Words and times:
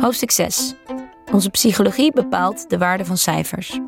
Hoofdstuk 0.00 0.30
6. 0.30 0.74
Onze 1.32 1.50
psychologie 1.50 2.12
bepaalt 2.12 2.70
de 2.70 2.78
waarde 2.78 3.04
van 3.04 3.16
cijfers. 3.16 3.80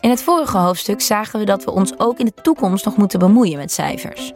In 0.00 0.10
het 0.10 0.22
vorige 0.22 0.58
hoofdstuk 0.58 1.00
zagen 1.00 1.38
we 1.38 1.44
dat 1.44 1.64
we 1.64 1.70
ons 1.70 1.98
ook 1.98 2.18
in 2.18 2.24
de 2.24 2.42
toekomst 2.42 2.84
nog 2.84 2.96
moeten 2.96 3.18
bemoeien 3.18 3.58
met 3.58 3.72
cijfers. 3.72 4.32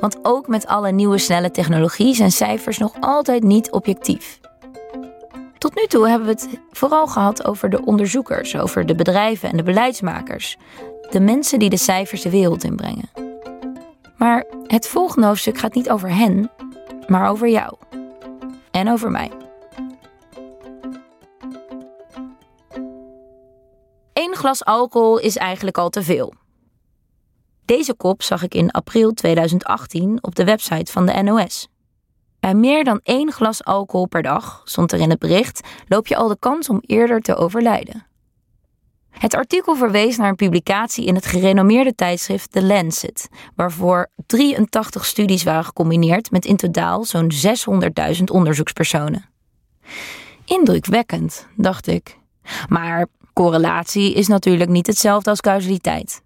Want 0.00 0.18
ook 0.22 0.48
met 0.48 0.66
alle 0.66 0.92
nieuwe 0.92 1.18
snelle 1.18 1.50
technologie 1.50 2.14
zijn 2.14 2.32
cijfers 2.32 2.78
nog 2.78 2.96
altijd 3.00 3.42
niet 3.42 3.70
objectief. 3.70 4.40
Tot 5.58 5.74
nu 5.74 5.86
toe 5.86 6.08
hebben 6.08 6.26
we 6.26 6.32
het 6.32 6.48
vooral 6.70 7.06
gehad 7.06 7.44
over 7.44 7.70
de 7.70 7.84
onderzoekers, 7.84 8.56
over 8.56 8.86
de 8.86 8.94
bedrijven 8.94 9.50
en 9.50 9.56
de 9.56 9.62
beleidsmakers, 9.62 10.56
de 11.10 11.20
mensen 11.20 11.58
die 11.58 11.70
de 11.70 11.76
cijfers 11.76 12.22
de 12.22 12.30
wereld 12.30 12.64
inbrengen. 12.64 13.21
Maar 14.22 14.44
het 14.66 14.88
volgende 14.88 15.26
hoofdstuk 15.26 15.58
gaat 15.58 15.74
niet 15.74 15.90
over 15.90 16.14
hen, 16.14 16.50
maar 17.06 17.30
over 17.30 17.48
jou 17.48 17.74
en 18.70 18.90
over 18.90 19.10
mij. 19.10 19.30
Eén 24.12 24.34
glas 24.34 24.64
alcohol 24.64 25.18
is 25.18 25.36
eigenlijk 25.36 25.78
al 25.78 25.90
te 25.90 26.02
veel. 26.02 26.34
Deze 27.64 27.94
kop 27.94 28.22
zag 28.22 28.42
ik 28.42 28.54
in 28.54 28.70
april 28.70 29.12
2018 29.12 30.18
op 30.20 30.34
de 30.34 30.44
website 30.44 30.92
van 30.92 31.06
de 31.06 31.22
NOS. 31.22 31.68
Bij 32.40 32.54
meer 32.54 32.84
dan 32.84 33.00
één 33.02 33.32
glas 33.32 33.64
alcohol 33.64 34.06
per 34.06 34.22
dag, 34.22 34.62
stond 34.64 34.92
er 34.92 35.00
in 35.00 35.10
het 35.10 35.18
bericht, 35.18 35.68
loop 35.88 36.06
je 36.06 36.16
al 36.16 36.28
de 36.28 36.38
kans 36.38 36.68
om 36.68 36.82
eerder 36.86 37.20
te 37.20 37.36
overlijden. 37.36 38.11
Het 39.22 39.34
artikel 39.34 39.76
verwees 39.76 40.16
naar 40.16 40.28
een 40.28 40.36
publicatie 40.36 41.04
in 41.04 41.14
het 41.14 41.26
gerenommeerde 41.26 41.94
tijdschrift 41.94 42.52
The 42.52 42.62
Lancet, 42.62 43.28
waarvoor 43.56 44.10
83 44.26 45.04
studies 45.04 45.42
waren 45.42 45.64
gecombineerd 45.64 46.30
met 46.30 46.44
in 46.44 46.56
totaal 46.56 47.04
zo'n 47.04 47.32
600.000 48.16 48.24
onderzoekspersonen. 48.24 49.24
Indrukwekkend, 50.44 51.46
dacht 51.56 51.86
ik. 51.86 52.18
Maar 52.68 53.06
correlatie 53.32 54.14
is 54.14 54.26
natuurlijk 54.26 54.70
niet 54.70 54.86
hetzelfde 54.86 55.30
als 55.30 55.40
causaliteit. 55.40 56.22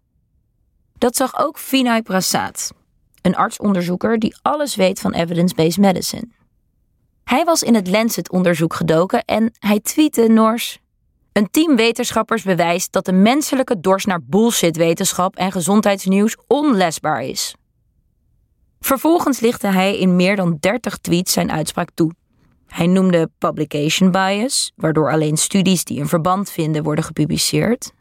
Dat 0.99 1.17
zag 1.17 1.39
ook 1.39 1.59
Vinay 1.59 2.03
Prasad, 2.03 2.73
een 3.23 3.37
artsonderzoeker 3.37 4.19
die 4.19 4.37
alles 4.43 4.75
weet 4.75 5.01
van 5.01 5.13
evidence-based 5.13 5.79
medicine. 5.79 6.29
Hij 7.25 7.45
was 7.45 7.63
in 7.63 7.75
het 7.75 7.89
Lancet-onderzoek 7.89 8.75
gedoken 8.75 9.25
en 9.25 9.53
hij 9.59 9.81
tweette 9.81 10.29
Nors. 10.29 10.85
Een 11.37 11.51
team 11.51 11.77
wetenschappers 11.77 12.43
bewijst 12.43 12.93
dat 12.93 13.05
de 13.05 13.13
menselijke 13.13 13.81
dorst 13.81 14.07
naar 14.07 14.21
bullshit-wetenschap 14.23 15.37
en 15.37 15.53
gezondheidsnieuws 15.53 16.37
onlesbaar 16.47 17.23
is. 17.23 17.55
Vervolgens 18.81 19.41
lichtte 19.41 19.67
hij 19.67 19.99
in 19.99 20.17
meer 20.17 20.37
dan 20.37 20.57
30 20.61 20.97
tweets 20.99 21.33
zijn 21.33 21.51
uitspraak 21.53 21.89
toe. 21.95 22.13
Hij 22.67 22.87
noemde 22.87 23.31
publication 23.39 24.11
bias, 24.11 24.73
waardoor 24.77 25.13
alleen 25.13 25.37
studies 25.37 25.85
die 25.85 26.01
een 26.01 26.09
verband 26.09 26.51
vinden 26.51 26.83
worden 26.83 27.05
gepubliceerd. 27.05 27.93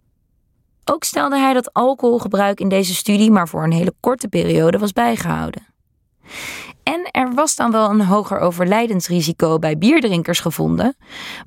Ook 0.83 1.03
stelde 1.03 1.37
hij 1.37 1.53
dat 1.53 1.73
alcoholgebruik 1.73 2.59
in 2.59 2.69
deze 2.69 2.95
studie 2.95 3.31
maar 3.31 3.47
voor 3.47 3.63
een 3.63 3.71
hele 3.71 3.93
korte 3.99 4.27
periode 4.27 4.77
was 4.77 4.91
bijgehouden. 4.91 5.65
En 6.85 7.07
er 7.11 7.33
was 7.33 7.55
dan 7.55 7.71
wel 7.71 7.89
een 7.89 8.01
hoger 8.01 8.39
overlijdensrisico 8.39 9.59
bij 9.59 9.77
bierdrinkers 9.77 10.39
gevonden, 10.39 10.95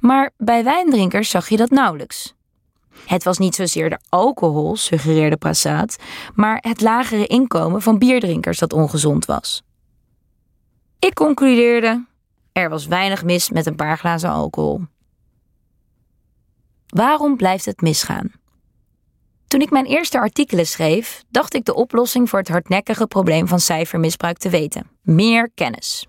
maar 0.00 0.30
bij 0.36 0.64
wijndrinkers 0.64 1.30
zag 1.30 1.48
je 1.48 1.56
dat 1.56 1.70
nauwelijks. 1.70 2.34
Het 3.06 3.24
was 3.24 3.38
niet 3.38 3.54
zozeer 3.54 3.90
de 3.90 3.98
alcohol, 4.08 4.76
suggereerde 4.76 5.36
Prasad, 5.36 5.96
maar 6.34 6.58
het 6.60 6.80
lagere 6.80 7.26
inkomen 7.26 7.82
van 7.82 7.98
bierdrinkers 7.98 8.58
dat 8.58 8.72
ongezond 8.72 9.24
was. 9.24 9.62
Ik 10.98 11.14
concludeerde: 11.14 12.04
er 12.52 12.68
was 12.68 12.86
weinig 12.86 13.24
mis 13.24 13.50
met 13.50 13.66
een 13.66 13.76
paar 13.76 13.98
glazen 13.98 14.30
alcohol. 14.30 14.80
Waarom 16.86 17.36
blijft 17.36 17.64
het 17.64 17.80
misgaan? 17.80 18.32
Toen 19.48 19.60
ik 19.60 19.70
mijn 19.70 19.86
eerste 19.86 20.18
artikelen 20.18 20.66
schreef, 20.66 21.24
dacht 21.30 21.54
ik 21.54 21.64
de 21.64 21.74
oplossing 21.74 22.28
voor 22.28 22.38
het 22.38 22.48
hardnekkige 22.48 23.06
probleem 23.06 23.48
van 23.48 23.60
cijfermisbruik 23.60 24.38
te 24.38 24.48
weten: 24.48 24.90
meer 25.02 25.50
kennis. 25.54 26.06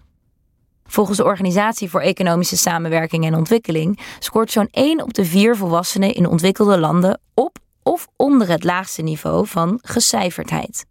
Volgens 0.86 1.18
de 1.18 1.24
Organisatie 1.24 1.90
voor 1.90 2.02
Economische 2.02 2.58
Samenwerking 2.58 3.26
en 3.26 3.36
Ontwikkeling 3.36 4.00
scoort 4.20 4.52
zo'n 4.52 4.68
1 4.72 5.02
op 5.02 5.14
de 5.14 5.26
4 5.26 5.58
volwassenen 5.58 6.14
in 6.14 6.28
ontwikkelde 6.28 6.78
landen 6.78 7.20
op 7.34 7.58
of 7.84 8.08
onder 8.16 8.50
het 8.50 8.64
laagste 8.64 9.02
niveau 9.02 9.48
van 9.48 9.80
gecijferdheid. 9.82 10.86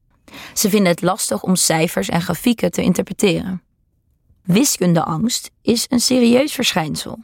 Ze 0.54 0.68
vinden 0.68 0.90
het 0.90 1.02
lastig 1.02 1.42
om 1.42 1.56
cijfers 1.56 2.08
en 2.08 2.22
grafieken 2.22 2.70
te 2.70 2.82
interpreteren. 2.82 3.62
Wiskundeangst 4.42 5.50
is 5.62 5.86
een 5.88 6.00
serieus 6.00 6.52
verschijnsel. 6.52 7.18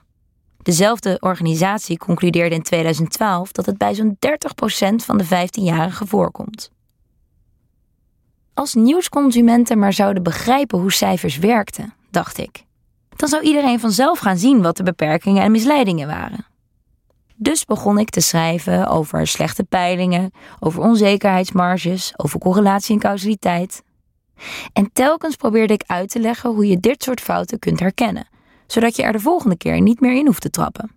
Dezelfde 0.64 1.16
organisatie 1.20 1.98
concludeerde 1.98 2.54
in 2.54 2.62
2012 2.62 3.52
dat 3.52 3.66
het 3.66 3.78
bij 3.78 3.94
zo'n 3.94 4.16
30% 4.16 4.94
van 4.94 5.18
de 5.18 5.24
15-jarigen 5.24 6.06
voorkomt. 6.06 6.70
Als 8.54 8.74
nieuwsconsumenten 8.74 9.78
maar 9.78 9.92
zouden 9.92 10.22
begrijpen 10.22 10.78
hoe 10.78 10.92
cijfers 10.92 11.38
werkten, 11.38 11.94
dacht 12.10 12.38
ik, 12.38 12.64
dan 13.16 13.28
zou 13.28 13.42
iedereen 13.42 13.80
vanzelf 13.80 14.18
gaan 14.18 14.38
zien 14.38 14.62
wat 14.62 14.76
de 14.76 14.82
beperkingen 14.82 15.42
en 15.42 15.50
misleidingen 15.50 16.06
waren. 16.06 16.46
Dus 17.34 17.64
begon 17.64 17.98
ik 17.98 18.10
te 18.10 18.20
schrijven 18.20 18.86
over 18.86 19.26
slechte 19.26 19.64
peilingen, 19.64 20.30
over 20.60 20.82
onzekerheidsmarges, 20.82 22.12
over 22.16 22.38
correlatie 22.38 22.94
en 22.94 23.00
causaliteit. 23.00 23.82
En 24.72 24.92
telkens 24.92 25.36
probeerde 25.36 25.72
ik 25.72 25.84
uit 25.86 26.08
te 26.08 26.20
leggen 26.20 26.50
hoe 26.50 26.66
je 26.66 26.80
dit 26.80 27.02
soort 27.02 27.20
fouten 27.20 27.58
kunt 27.58 27.80
herkennen 27.80 28.32
zodat 28.66 28.96
je 28.96 29.02
er 29.02 29.12
de 29.12 29.20
volgende 29.20 29.56
keer 29.56 29.80
niet 29.80 30.00
meer 30.00 30.16
in 30.16 30.26
hoeft 30.26 30.40
te 30.40 30.50
trappen. 30.50 30.90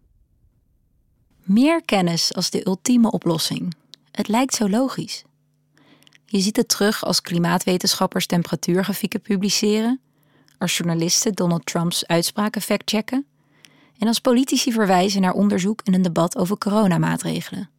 Meer 1.43 1.81
kennis 1.85 2.33
als 2.33 2.49
de 2.49 2.67
ultieme 2.67 3.11
oplossing. 3.11 3.73
Het 4.11 4.27
lijkt 4.27 4.53
zo 4.53 4.69
logisch. 4.69 5.23
Je 6.25 6.39
ziet 6.39 6.55
het 6.55 6.67
terug 6.67 7.05
als 7.05 7.21
klimaatwetenschappers 7.21 8.25
temperatuurgrafieken 8.25 9.21
publiceren, 9.21 10.01
als 10.57 10.77
journalisten 10.77 11.33
Donald 11.33 11.65
Trumps 11.65 12.07
uitspraken 12.07 12.61
factchecken 12.61 13.25
en 13.97 14.07
als 14.07 14.19
politici 14.19 14.71
verwijzen 14.71 15.21
naar 15.21 15.33
onderzoek 15.33 15.81
in 15.83 15.93
een 15.93 16.01
debat 16.01 16.37
over 16.37 16.57
coronamaatregelen. 16.57 17.69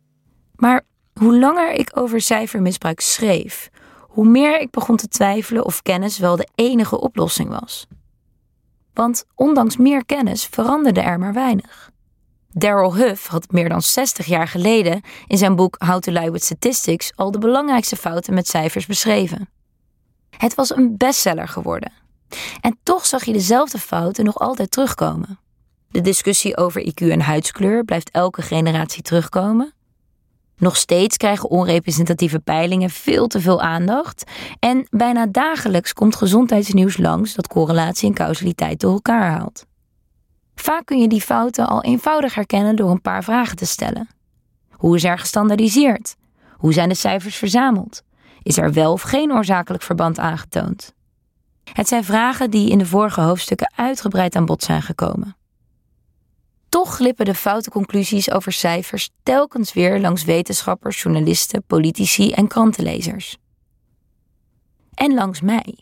Maar 0.56 0.84
hoe 1.12 1.38
langer 1.38 1.72
ik 1.72 1.90
over 1.94 2.20
cijfermisbruik 2.20 3.00
schreef, 3.00 3.70
hoe 4.00 4.28
meer 4.28 4.60
ik 4.60 4.70
begon 4.70 4.96
te 4.96 5.08
twijfelen 5.08 5.64
of 5.64 5.82
kennis 5.82 6.18
wel 6.18 6.36
de 6.36 6.48
enige 6.54 7.00
oplossing 7.00 7.48
was. 7.60 7.86
Want 8.98 9.24
ondanks 9.34 9.76
meer 9.76 10.04
kennis 10.04 10.44
veranderde 10.44 11.00
er 11.00 11.18
maar 11.18 11.32
weinig. 11.32 11.90
Daryl 12.48 12.94
Huff 12.94 13.26
had 13.26 13.50
meer 13.50 13.68
dan 13.68 13.82
60 13.82 14.26
jaar 14.26 14.48
geleden 14.48 15.00
in 15.26 15.38
zijn 15.38 15.56
boek 15.56 15.76
How 15.78 16.00
to 16.00 16.12
Lie 16.12 16.30
with 16.30 16.44
Statistics 16.44 17.12
al 17.16 17.30
de 17.30 17.38
belangrijkste 17.38 17.96
fouten 17.96 18.34
met 18.34 18.48
cijfers 18.48 18.86
beschreven. 18.86 19.48
Het 20.36 20.54
was 20.54 20.76
een 20.76 20.96
bestseller 20.96 21.48
geworden. 21.48 21.92
En 22.60 22.78
toch 22.82 23.06
zag 23.06 23.24
je 23.24 23.32
dezelfde 23.32 23.78
fouten 23.78 24.24
nog 24.24 24.38
altijd 24.38 24.70
terugkomen. 24.70 25.38
De 25.90 26.00
discussie 26.00 26.56
over 26.56 26.86
IQ 26.86 27.10
en 27.10 27.20
huidskleur 27.20 27.84
blijft 27.84 28.10
elke 28.10 28.42
generatie 28.42 29.02
terugkomen. 29.02 29.72
Nog 30.58 30.76
steeds 30.76 31.16
krijgen 31.16 31.50
onrepresentatieve 31.50 32.38
peilingen 32.38 32.90
veel 32.90 33.26
te 33.26 33.40
veel 33.40 33.62
aandacht. 33.62 34.30
En 34.58 34.86
bijna 34.90 35.26
dagelijks 35.26 35.92
komt 35.92 36.16
gezondheidsnieuws 36.16 36.96
langs 36.96 37.34
dat 37.34 37.48
correlatie 37.48 38.08
en 38.08 38.14
causaliteit 38.14 38.80
door 38.80 38.92
elkaar 38.92 39.30
haalt. 39.30 39.66
Vaak 40.54 40.86
kun 40.86 41.00
je 41.00 41.08
die 41.08 41.20
fouten 41.20 41.66
al 41.66 41.82
eenvoudig 41.82 42.34
herkennen 42.34 42.76
door 42.76 42.90
een 42.90 43.00
paar 43.00 43.24
vragen 43.24 43.56
te 43.56 43.66
stellen. 43.66 44.08
Hoe 44.70 44.96
is 44.96 45.04
er 45.04 45.18
gestandaardiseerd? 45.18 46.16
Hoe 46.52 46.72
zijn 46.72 46.88
de 46.88 46.94
cijfers 46.94 47.36
verzameld? 47.36 48.02
Is 48.42 48.58
er 48.58 48.72
wel 48.72 48.92
of 48.92 49.02
geen 49.02 49.32
oorzakelijk 49.32 49.82
verband 49.82 50.18
aangetoond? 50.18 50.94
Het 51.72 51.88
zijn 51.88 52.04
vragen 52.04 52.50
die 52.50 52.70
in 52.70 52.78
de 52.78 52.86
vorige 52.86 53.20
hoofdstukken 53.20 53.72
uitgebreid 53.76 54.36
aan 54.36 54.46
bod 54.46 54.62
zijn 54.62 54.82
gekomen. 54.82 55.37
Toch 56.68 56.94
glippen 56.94 57.24
de 57.24 57.34
foute 57.34 57.70
conclusies 57.70 58.30
over 58.30 58.52
cijfers 58.52 59.10
telkens 59.22 59.72
weer 59.72 60.00
langs 60.00 60.24
wetenschappers, 60.24 61.02
journalisten, 61.02 61.62
politici 61.66 62.30
en 62.32 62.48
krantenlezers. 62.48 63.38
En 64.94 65.14
langs 65.14 65.40
mij. 65.40 65.78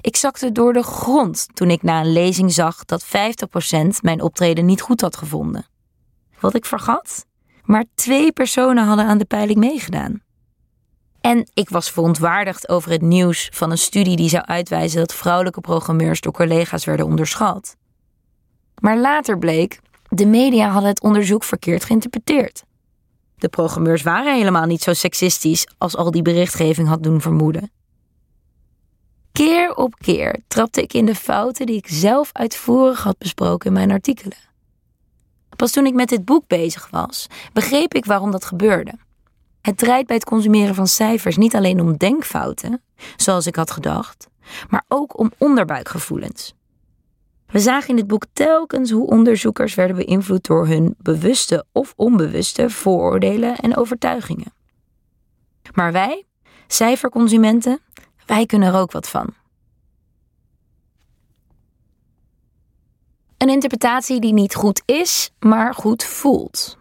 Ik 0.00 0.16
zakte 0.16 0.52
door 0.52 0.72
de 0.72 0.82
grond 0.82 1.46
toen 1.54 1.70
ik 1.70 1.82
na 1.82 2.00
een 2.00 2.12
lezing 2.12 2.52
zag 2.52 2.84
dat 2.84 3.06
50% 3.06 3.08
mijn 4.00 4.20
optreden 4.20 4.64
niet 4.64 4.80
goed 4.80 5.00
had 5.00 5.16
gevonden. 5.16 5.66
Wat 6.40 6.54
ik 6.54 6.64
vergat? 6.64 7.26
Maar 7.64 7.84
twee 7.94 8.32
personen 8.32 8.86
hadden 8.86 9.06
aan 9.06 9.18
de 9.18 9.24
peiling 9.24 9.58
meegedaan. 9.58 10.22
En 11.20 11.50
ik 11.54 11.68
was 11.68 11.90
verontwaardigd 11.90 12.68
over 12.68 12.90
het 12.90 13.02
nieuws 13.02 13.48
van 13.52 13.70
een 13.70 13.78
studie 13.78 14.16
die 14.16 14.28
zou 14.28 14.44
uitwijzen 14.44 14.98
dat 14.98 15.14
vrouwelijke 15.14 15.60
programmeurs 15.60 16.20
door 16.20 16.32
collega's 16.32 16.84
werden 16.84 17.06
onderschat. 17.06 17.76
Maar 18.80 18.98
later 18.98 19.38
bleek 19.38 19.80
de 20.08 20.26
media 20.26 20.68
hadden 20.68 20.90
het 20.90 21.02
onderzoek 21.02 21.44
verkeerd 21.44 21.84
geïnterpreteerd. 21.84 22.64
De 23.36 23.48
programmeurs 23.48 24.02
waren 24.02 24.34
helemaal 24.34 24.66
niet 24.66 24.82
zo 24.82 24.92
seksistisch 24.92 25.66
als 25.78 25.96
al 25.96 26.10
die 26.10 26.22
berichtgeving 26.22 26.88
had 26.88 27.02
doen 27.02 27.20
vermoeden. 27.20 27.70
Keer 29.32 29.74
op 29.74 29.94
keer 29.98 30.40
trapte 30.48 30.82
ik 30.82 30.92
in 30.92 31.06
de 31.06 31.14
fouten 31.14 31.66
die 31.66 31.76
ik 31.76 31.88
zelf 31.88 32.30
uitvoerig 32.32 33.02
had 33.02 33.18
besproken 33.18 33.66
in 33.66 33.72
mijn 33.72 33.90
artikelen. 33.90 34.38
Pas 35.56 35.72
toen 35.72 35.86
ik 35.86 35.94
met 35.94 36.08
dit 36.08 36.24
boek 36.24 36.46
bezig 36.46 36.88
was, 36.90 37.26
begreep 37.52 37.94
ik 37.94 38.04
waarom 38.04 38.30
dat 38.30 38.44
gebeurde. 38.44 38.92
Het 39.60 39.78
draait 39.78 40.06
bij 40.06 40.16
het 40.16 40.24
consumeren 40.24 40.74
van 40.74 40.86
cijfers 40.86 41.36
niet 41.36 41.54
alleen 41.54 41.80
om 41.80 41.96
denkfouten, 41.96 42.82
zoals 43.16 43.46
ik 43.46 43.56
had 43.56 43.70
gedacht, 43.70 44.28
maar 44.68 44.84
ook 44.88 45.18
om 45.18 45.32
onderbuikgevoelens. 45.38 46.55
We 47.46 47.58
zagen 47.58 47.88
in 47.88 47.96
dit 47.96 48.06
boek 48.06 48.24
telkens 48.32 48.90
hoe 48.90 49.06
onderzoekers 49.06 49.74
werden 49.74 49.96
beïnvloed 49.96 50.46
door 50.46 50.66
hun 50.66 50.94
bewuste 50.98 51.64
of 51.72 51.92
onbewuste 51.96 52.70
vooroordelen 52.70 53.56
en 53.56 53.76
overtuigingen. 53.76 54.52
Maar 55.74 55.92
wij, 55.92 56.24
cijferconsumenten, 56.66 57.80
wij 58.26 58.46
kunnen 58.46 58.74
er 58.74 58.80
ook 58.80 58.92
wat 58.92 59.08
van. 59.08 59.34
Een 63.38 63.48
interpretatie 63.48 64.20
die 64.20 64.32
niet 64.32 64.54
goed 64.54 64.82
is, 64.84 65.30
maar 65.38 65.74
goed 65.74 66.04
voelt. 66.04 66.78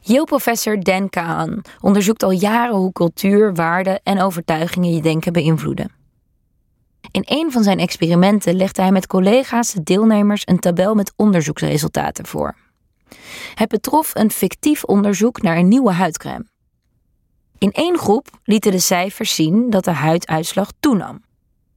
Yale-professor 0.00 0.80
Dan 0.80 1.08
Kahn 1.08 1.64
onderzoekt 1.80 2.22
al 2.22 2.30
jaren 2.30 2.76
hoe 2.76 2.92
cultuur, 2.92 3.54
waarden 3.54 4.00
en 4.02 4.20
overtuigingen 4.20 4.94
je 4.94 5.02
denken 5.02 5.32
beïnvloeden. 5.32 5.97
In 7.10 7.22
een 7.24 7.52
van 7.52 7.62
zijn 7.62 7.78
experimenten 7.78 8.54
legde 8.56 8.82
hij 8.82 8.92
met 8.92 9.06
collega's 9.06 9.72
de 9.72 9.82
deelnemers 9.82 10.42
een 10.44 10.58
tabel 10.58 10.94
met 10.94 11.12
onderzoeksresultaten 11.16 12.26
voor. 12.26 12.56
Het 13.54 13.68
betrof 13.68 14.10
een 14.14 14.30
fictief 14.30 14.84
onderzoek 14.84 15.42
naar 15.42 15.56
een 15.56 15.68
nieuwe 15.68 15.92
huidcrème. 15.92 16.46
In 17.58 17.72
één 17.72 17.98
groep 17.98 18.28
lieten 18.44 18.72
de 18.72 18.78
cijfers 18.78 19.34
zien 19.34 19.70
dat 19.70 19.84
de 19.84 19.90
huiduitslag 19.90 20.70
toenam. 20.80 21.22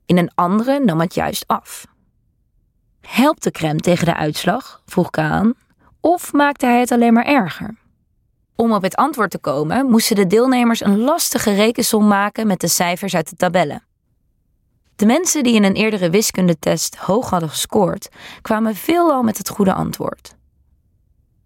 In 0.05 0.17
een 0.17 0.31
andere 0.35 0.79
nam 0.79 0.99
het 0.99 1.13
juist 1.13 1.43
af. 1.47 1.85
Helpt 3.01 3.43
de 3.43 3.51
crème 3.51 3.79
tegen 3.79 4.05
de 4.05 4.15
uitslag? 4.15 4.81
vroeg 4.85 5.09
Kaan. 5.09 5.53
Of 5.99 6.33
maakte 6.33 6.65
hij 6.65 6.79
het 6.79 6.91
alleen 6.91 7.13
maar 7.13 7.25
erger? 7.25 7.75
Om 8.55 8.73
op 8.73 8.81
het 8.81 8.95
antwoord 8.95 9.31
te 9.31 9.37
komen, 9.37 9.85
moesten 9.85 10.15
de 10.15 10.27
deelnemers 10.27 10.83
een 10.83 10.99
lastige 10.99 11.53
rekensom 11.53 12.07
maken 12.07 12.47
met 12.47 12.59
de 12.59 12.67
cijfers 12.67 13.15
uit 13.15 13.29
de 13.29 13.35
tabellen. 13.35 13.83
De 14.95 15.05
mensen 15.05 15.43
die 15.43 15.55
in 15.55 15.63
een 15.63 15.75
eerdere 15.75 16.09
wiskundetest 16.09 16.95
hoog 16.95 17.29
hadden 17.29 17.49
gescoord, 17.49 18.09
kwamen 18.41 18.75
veelal 18.75 19.23
met 19.23 19.37
het 19.37 19.49
goede 19.49 19.73
antwoord. 19.73 20.35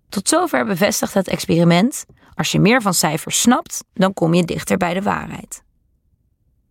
Tot 0.10 0.30
zover 0.30 0.66
bevestigt 0.66 1.14
het 1.14 1.28
experiment: 1.28 2.06
als 2.34 2.52
je 2.52 2.60
meer 2.60 2.82
van 2.82 2.94
cijfers 2.94 3.42
snapt, 3.42 3.84
dan 3.94 4.14
kom 4.14 4.34
je 4.34 4.44
dichter 4.44 4.78
bij 4.78 4.94
de 4.94 5.02
waarheid. 5.02 5.64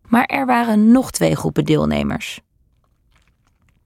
Maar 0.07 0.25
er 0.25 0.45
waren 0.45 0.91
nog 0.91 1.11
twee 1.11 1.35
groepen 1.35 1.65
deelnemers. 1.65 2.41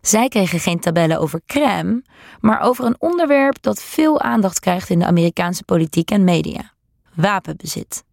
Zij 0.01 0.27
kregen 0.27 0.59
geen 0.59 0.79
tabellen 0.79 1.19
over 1.19 1.41
crème, 1.45 2.03
maar 2.39 2.61
over 2.61 2.85
een 2.85 2.95
onderwerp 2.99 3.61
dat 3.61 3.81
veel 3.81 4.21
aandacht 4.21 4.59
krijgt 4.59 4.89
in 4.89 4.99
de 4.99 5.05
Amerikaanse 5.05 5.63
politiek 5.63 6.11
en 6.11 6.23
media: 6.23 6.71
wapenbezit. 7.13 8.03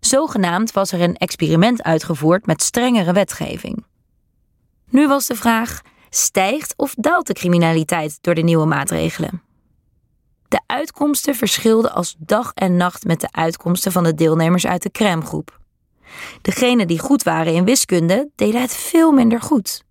Zogenaamd 0.00 0.72
was 0.72 0.92
er 0.92 1.00
een 1.00 1.16
experiment 1.16 1.82
uitgevoerd 1.82 2.46
met 2.46 2.62
strengere 2.62 3.12
wetgeving. 3.12 3.84
Nu 4.90 5.08
was 5.08 5.26
de 5.26 5.34
vraag: 5.34 5.80
stijgt 6.10 6.74
of 6.76 6.94
daalt 6.94 7.26
de 7.26 7.32
criminaliteit 7.32 8.18
door 8.20 8.34
de 8.34 8.42
nieuwe 8.42 8.66
maatregelen? 8.66 9.42
De 10.48 10.60
uitkomsten 10.66 11.34
verschilden 11.34 11.92
als 11.92 12.16
dag 12.18 12.52
en 12.54 12.76
nacht 12.76 13.04
met 13.04 13.20
de 13.20 13.28
uitkomsten 13.30 13.92
van 13.92 14.04
de 14.04 14.14
deelnemers 14.14 14.66
uit 14.66 14.82
de 14.82 14.90
crèmegroep. 14.90 15.58
Degenen 16.42 16.86
die 16.86 16.98
goed 16.98 17.22
waren 17.22 17.54
in 17.54 17.64
wiskunde 17.64 18.30
deden 18.34 18.60
het 18.60 18.74
veel 18.74 19.12
minder 19.12 19.40
goed. 19.40 19.84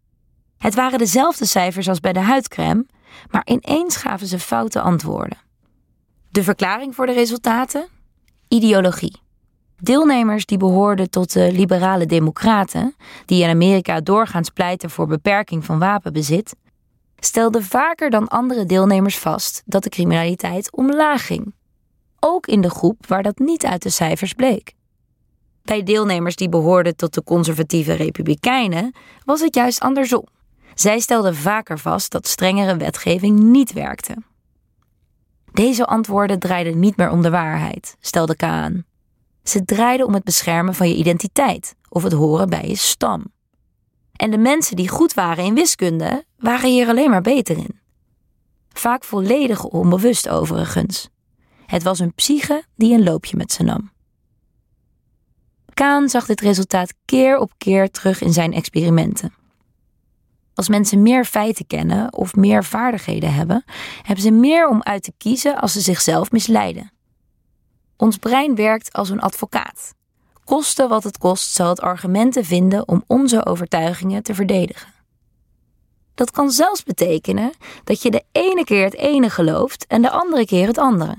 Het 0.58 0.76
waren 0.76 1.00
dezelfde 1.00 1.46
cijfers 1.46 1.90
als 1.90 2.00
bij 2.00 2.14
de 2.14 2.20
huidcrème, 2.20 2.86
maar 3.32 3.46
ineens 3.46 3.96
gaven 3.96 4.28
ze 4.28 4.40
foute 4.40 4.82
antwoorden. 4.82 5.38
De 6.30 6.44
verklaring 6.44 6.96
voor 6.96 7.06
de 7.06 7.14
resultaten? 7.14 7.88
Ideologie. 8.48 9.26
Deelnemers 9.82 10.46
die 10.46 10.58
behoorden 10.58 11.10
tot 11.10 11.34
de 11.34 11.52
liberale 11.52 12.06
democraten, 12.06 12.96
die 13.26 13.44
in 13.44 13.50
Amerika 13.50 14.02
doorgaans 14.02 14.50
pleiten 14.50 14.90
voor 14.90 15.08
beperking 15.08 15.66
van 15.66 15.80
wapenbezit, 15.80 16.56
stelden 17.20 17.64
vaker 17.64 18.10
dan 18.10 18.28
andere 18.28 18.66
deelnemers 18.66 19.18
vast 19.18 19.64
dat 19.66 19.84
de 19.84 19.90
criminaliteit 19.90 20.72
omlaag 20.72 21.26
ging. 21.26 21.54
Ook 22.20 22.48
in 22.48 22.62
de 22.62 22.70
groep 22.70 23.08
waar 23.08 23.24
dat 23.24 23.40
niet 23.40 23.66
uit 23.66 23.82
de 23.82 23.90
cijfers 23.90 24.34
bleek. 24.34 24.74
Bij 25.62 25.84
deelnemers 25.84 26.36
die 26.36 26.50
behoorden 26.50 26.96
tot 26.96 27.14
de 27.14 27.24
conservatieve 27.24 27.94
republikeinen 27.94 28.96
was 29.26 29.42
het 29.42 29.56
juist 29.56 29.80
andersom. 29.80 30.26
Zij 30.76 31.00
stelden 31.00 31.36
vaker 31.36 31.80
vast 31.80 32.12
dat 32.12 32.28
strengere 32.28 32.78
wetgeving 32.78 33.40
niet 33.40 33.74
werkte. 33.74 34.16
Deze 35.52 35.86
antwoorden 35.86 36.40
draaiden 36.40 36.80
niet 36.80 36.98
meer 36.98 37.10
om 37.10 37.22
de 37.22 37.30
waarheid, 37.30 37.96
stelde 38.00 38.36
Kaan. 38.36 38.86
Ze 39.48 39.66
draaiden 39.66 40.06
om 40.06 40.14
het 40.14 40.24
beschermen 40.24 40.76
van 40.76 40.90
je 40.90 40.96
identiteit 40.96 41.76
of 41.90 42.04
het 42.04 42.14
horen 42.14 42.50
bij 42.50 42.68
je 42.68 42.76
stam. 42.76 43.26
En 44.12 44.32
de 44.32 44.38
mensen 44.38 44.76
die 44.76 44.90
goed 44.90 45.14
waren 45.14 45.44
in 45.44 45.54
wiskunde, 45.54 46.26
waren 46.38 46.70
hier 46.70 46.88
alleen 46.88 47.10
maar 47.10 47.22
beter 47.22 47.58
in. 47.58 47.80
Vaak 48.70 49.04
volledig 49.04 49.64
onbewust 49.64 50.30
overigens. 50.30 51.10
Het 51.66 51.84
was 51.84 52.00
een 52.00 52.14
psyche 52.14 52.64
die 52.76 52.94
een 52.94 53.04
loopje 53.04 53.38
met 53.38 53.52
ze 53.52 53.64
nam. 53.64 53.92
Kaan 55.74 56.10
zag 56.10 56.26
dit 56.26 56.42
resultaat 56.42 56.94
keer 57.06 57.38
op 57.38 57.52
keer 57.58 57.90
terug 57.90 58.22
in 58.22 58.34
zijn 58.34 58.54
experimenten. 58.54 59.34
Als 60.54 60.70
mensen 60.70 61.02
meer 61.02 61.26
feiten 61.26 61.68
kennen 61.68 62.14
of 62.14 62.36
meer 62.36 62.64
vaardigheden 62.64 63.34
hebben, 63.34 63.64
hebben 64.02 64.24
ze 64.24 64.32
meer 64.32 64.68
om 64.68 64.84
uit 64.84 65.04
te 65.04 65.14
kiezen 65.18 65.58
als 65.58 65.74
ze 65.74 65.82
zichzelf 65.82 66.32
misleiden. 66.32 66.92
Ons 67.98 68.18
brein 68.18 68.56
werkt 68.56 68.94
als 68.94 69.10
een 69.10 69.22
advocaat. 69.22 69.94
Koste 70.44 70.88
wat 70.88 71.04
het 71.04 71.18
kost, 71.18 71.54
zal 71.54 71.70
het 71.70 71.82
argumenten 71.82 72.46
vinden 72.46 72.88
om 72.88 73.04
onze 73.08 73.46
overtuigingen 73.46 74.24
te 74.24 74.36
verdedigen. 74.36 74.94
Dat 76.16 76.32
kan 76.32 76.52
zelfs 76.52 76.84
betekenen 76.84 77.52
dat 77.84 78.02
je 78.02 78.12
de 78.12 78.24
ene 78.32 78.64
keer 78.64 78.84
het 78.84 78.96
ene 78.96 79.30
gelooft 79.30 79.86
en 79.88 80.02
de 80.02 80.10
andere 80.10 80.46
keer 80.46 80.68
het 80.68 80.78
andere. 80.78 81.16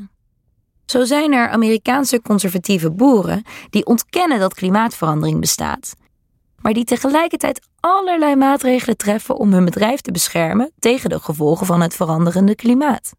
Zo 0.87 1.05
zijn 1.05 1.33
er 1.33 1.49
Amerikaanse 1.49 2.23
conservatieve 2.23 2.91
boeren 2.91 3.43
die 3.71 3.87
ontkennen 3.87 4.39
dat 4.39 4.55
klimaatverandering 4.55 5.41
bestaat, 5.41 5.95
maar 6.57 6.73
die 6.73 6.85
tegelijkertijd 6.85 7.69
allerlei 7.81 8.37
maatregelen 8.37 8.97
treffen 8.97 9.37
om 9.37 9.53
hun 9.53 9.65
bedrijf 9.65 10.01
te 10.01 10.13
beschermen 10.13 10.73
tegen 10.79 11.11
de 11.11 11.21
gevolgen 11.21 11.67
van 11.67 11.81
het 11.81 11.95
veranderende 11.95 12.55
klimaat. 12.55 13.13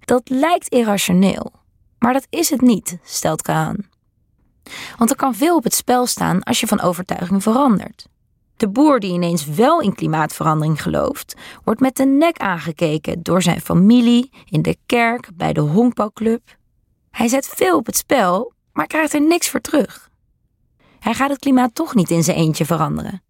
Dat 0.00 0.28
lijkt 0.28 0.68
irrationeel, 0.68 1.52
maar 2.00 2.12
dat 2.12 2.26
is 2.30 2.50
het 2.50 2.60
niet, 2.60 2.98
stelt 3.02 3.42
Kaan. 3.42 3.76
Want 4.98 5.10
er 5.10 5.16
kan 5.16 5.34
veel 5.34 5.56
op 5.56 5.64
het 5.64 5.74
spel 5.74 6.06
staan 6.06 6.42
als 6.42 6.60
je 6.60 6.66
van 6.66 6.80
overtuiging 6.80 7.42
verandert. 7.42 8.06
De 8.56 8.68
boer 8.68 9.00
die 9.00 9.12
ineens 9.12 9.46
wel 9.46 9.80
in 9.80 9.94
klimaatverandering 9.94 10.82
gelooft, 10.82 11.34
wordt 11.64 11.80
met 11.80 11.96
de 11.96 12.06
nek 12.06 12.38
aangekeken 12.38 13.22
door 13.22 13.42
zijn 13.42 13.60
familie, 13.60 14.30
in 14.44 14.62
de 14.62 14.76
kerk, 14.86 15.30
bij 15.34 15.52
de 15.52 15.60
honkbalclub. 15.60 16.56
Hij 17.10 17.28
zet 17.28 17.48
veel 17.48 17.76
op 17.76 17.86
het 17.86 17.96
spel, 17.96 18.52
maar 18.72 18.86
krijgt 18.86 19.12
er 19.12 19.20
niks 19.20 19.48
voor 19.48 19.60
terug. 19.60 20.10
Hij 20.98 21.14
gaat 21.14 21.30
het 21.30 21.38
klimaat 21.38 21.74
toch 21.74 21.94
niet 21.94 22.10
in 22.10 22.24
zijn 22.24 22.36
eentje 22.36 22.64
veranderen. 22.64 23.22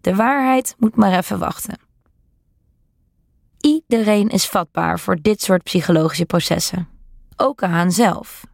De 0.00 0.14
waarheid 0.14 0.74
moet 0.78 0.96
maar 0.96 1.18
even 1.18 1.38
wachten. 1.38 1.78
Iedereen 3.60 4.28
is 4.28 4.46
vatbaar 4.46 5.00
voor 5.00 5.18
dit 5.22 5.42
soort 5.42 5.62
psychologische 5.62 6.26
processen. 6.26 6.97
Ook 7.40 7.56
Kahan 7.56 7.92
zelf. 7.92 8.44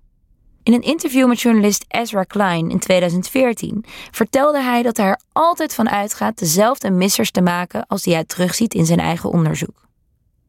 In 0.62 0.72
een 0.72 0.82
interview 0.82 1.28
met 1.28 1.40
journalist 1.40 1.84
Ezra 1.88 2.22
Klein 2.22 2.70
in 2.70 2.78
2014 2.78 3.84
vertelde 4.10 4.62
hij 4.62 4.82
dat 4.82 4.96
hij 4.96 5.06
er 5.06 5.20
altijd 5.32 5.74
van 5.74 5.90
uitgaat 5.90 6.38
dezelfde 6.38 6.90
missers 6.90 7.30
te 7.30 7.40
maken 7.40 7.86
als 7.86 8.02
die 8.02 8.14
hij 8.14 8.24
terugziet 8.24 8.74
in 8.74 8.86
zijn 8.86 8.98
eigen 8.98 9.30
onderzoek. 9.30 9.88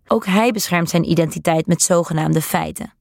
Ook 0.08 0.25
hij 0.25 0.51
beschermt 0.51 0.89
zijn 0.89 1.10
identiteit 1.10 1.68
met 1.68 1.82
zogenaamde 1.82 2.42
feiten. 2.42 2.94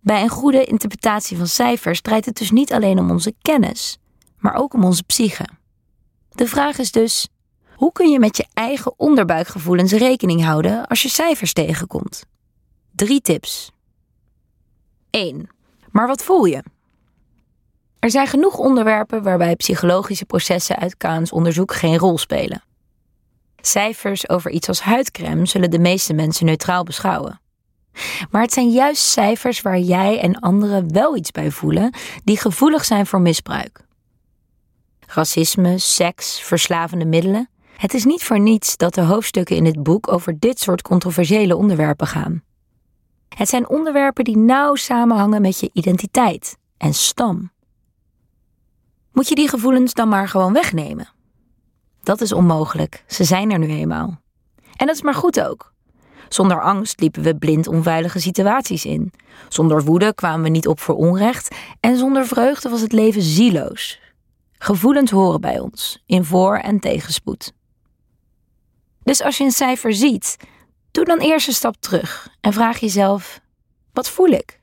Bij 0.00 0.22
een 0.22 0.28
goede 0.28 0.64
interpretatie 0.64 1.36
van 1.36 1.46
cijfers 1.46 2.00
draait 2.00 2.24
het 2.24 2.36
dus 2.36 2.50
niet 2.50 2.72
alleen 2.72 2.98
om 2.98 3.10
onze 3.10 3.34
kennis, 3.42 3.98
maar 4.38 4.54
ook 4.54 4.74
om 4.74 4.84
onze 4.84 5.02
psyche. 5.02 5.48
De 6.30 6.46
vraag 6.46 6.78
is 6.78 6.92
dus: 6.92 7.28
hoe 7.74 7.92
kun 7.92 8.10
je 8.10 8.18
met 8.18 8.36
je 8.36 8.46
eigen 8.54 8.94
onderbuikgevoelens 8.96 9.92
rekening 9.92 10.44
houden 10.44 10.86
als 10.86 11.02
je 11.02 11.08
cijfers 11.08 11.52
tegenkomt? 11.52 12.24
Drie 12.94 13.20
tips. 13.20 13.72
1. 15.10 15.48
Maar 15.90 16.06
wat 16.06 16.22
voel 16.22 16.44
je? 16.44 16.62
Er 17.98 18.10
zijn 18.10 18.26
genoeg 18.26 18.58
onderwerpen 18.58 19.22
waarbij 19.22 19.56
psychologische 19.56 20.24
processen 20.24 20.76
uit 20.76 20.96
Kaans 20.96 21.32
onderzoek 21.32 21.74
geen 21.74 21.98
rol 21.98 22.18
spelen. 22.18 22.62
Cijfers 23.60 24.28
over 24.28 24.50
iets 24.50 24.68
als 24.68 24.80
huidcrème 24.80 25.46
zullen 25.46 25.70
de 25.70 25.78
meeste 25.78 26.12
mensen 26.12 26.46
neutraal 26.46 26.84
beschouwen. 26.84 27.40
Maar 28.30 28.42
het 28.42 28.52
zijn 28.52 28.70
juist 28.70 29.02
cijfers 29.02 29.60
waar 29.60 29.78
jij 29.78 30.20
en 30.20 30.40
anderen 30.40 30.92
wel 30.92 31.16
iets 31.16 31.30
bij 31.30 31.50
voelen, 31.50 31.94
die 32.24 32.38
gevoelig 32.38 32.84
zijn 32.84 33.06
voor 33.06 33.20
misbruik. 33.20 33.80
racisme, 35.06 35.78
seks, 35.78 36.40
verslavende 36.40 37.04
middelen. 37.04 37.48
Het 37.76 37.94
is 37.94 38.04
niet 38.04 38.24
voor 38.24 38.40
niets 38.40 38.76
dat 38.76 38.94
de 38.94 39.00
hoofdstukken 39.00 39.56
in 39.56 39.64
dit 39.64 39.82
boek 39.82 40.12
over 40.12 40.38
dit 40.38 40.58
soort 40.58 40.82
controversiële 40.82 41.56
onderwerpen 41.56 42.06
gaan. 42.06 42.42
Het 43.36 43.48
zijn 43.48 43.68
onderwerpen 43.68 44.24
die 44.24 44.36
nauw 44.36 44.74
samenhangen 44.74 45.42
met 45.42 45.60
je 45.60 45.70
identiteit 45.72 46.58
en 46.76 46.94
stam. 46.94 47.50
Moet 49.12 49.28
je 49.28 49.34
die 49.34 49.48
gevoelens 49.48 49.94
dan 49.94 50.08
maar 50.08 50.28
gewoon 50.28 50.52
wegnemen? 50.52 51.08
Dat 52.02 52.20
is 52.20 52.32
onmogelijk, 52.32 53.04
ze 53.06 53.24
zijn 53.24 53.50
er 53.50 53.58
nu 53.58 53.68
eenmaal. 53.68 54.20
En 54.76 54.86
dat 54.86 54.96
is 54.96 55.02
maar 55.02 55.14
goed 55.14 55.40
ook. 55.40 55.72
Zonder 56.28 56.62
angst 56.62 57.00
liepen 57.00 57.22
we 57.22 57.36
blind 57.36 57.66
onveilige 57.66 58.20
situaties 58.20 58.84
in. 58.84 59.12
Zonder 59.48 59.84
woede 59.84 60.14
kwamen 60.14 60.42
we 60.42 60.48
niet 60.48 60.68
op 60.68 60.80
voor 60.80 60.94
onrecht. 60.94 61.54
En 61.80 61.96
zonder 61.96 62.26
vreugde 62.26 62.68
was 62.68 62.80
het 62.80 62.92
leven 62.92 63.22
zieloos. 63.22 64.00
Gevoelens 64.58 65.10
horen 65.10 65.40
bij 65.40 65.58
ons, 65.58 66.02
in 66.06 66.24
voor- 66.24 66.56
en 66.56 66.80
tegenspoed. 66.80 67.52
Dus 69.04 69.22
als 69.22 69.38
je 69.38 69.44
een 69.44 69.50
cijfer 69.50 69.94
ziet, 69.94 70.36
doe 70.90 71.04
dan 71.04 71.18
eerst 71.18 71.48
een 71.48 71.54
stap 71.54 71.76
terug 71.80 72.28
en 72.40 72.52
vraag 72.52 72.78
jezelf: 72.78 73.40
wat 73.92 74.10
voel 74.10 74.28
ik? 74.28 74.60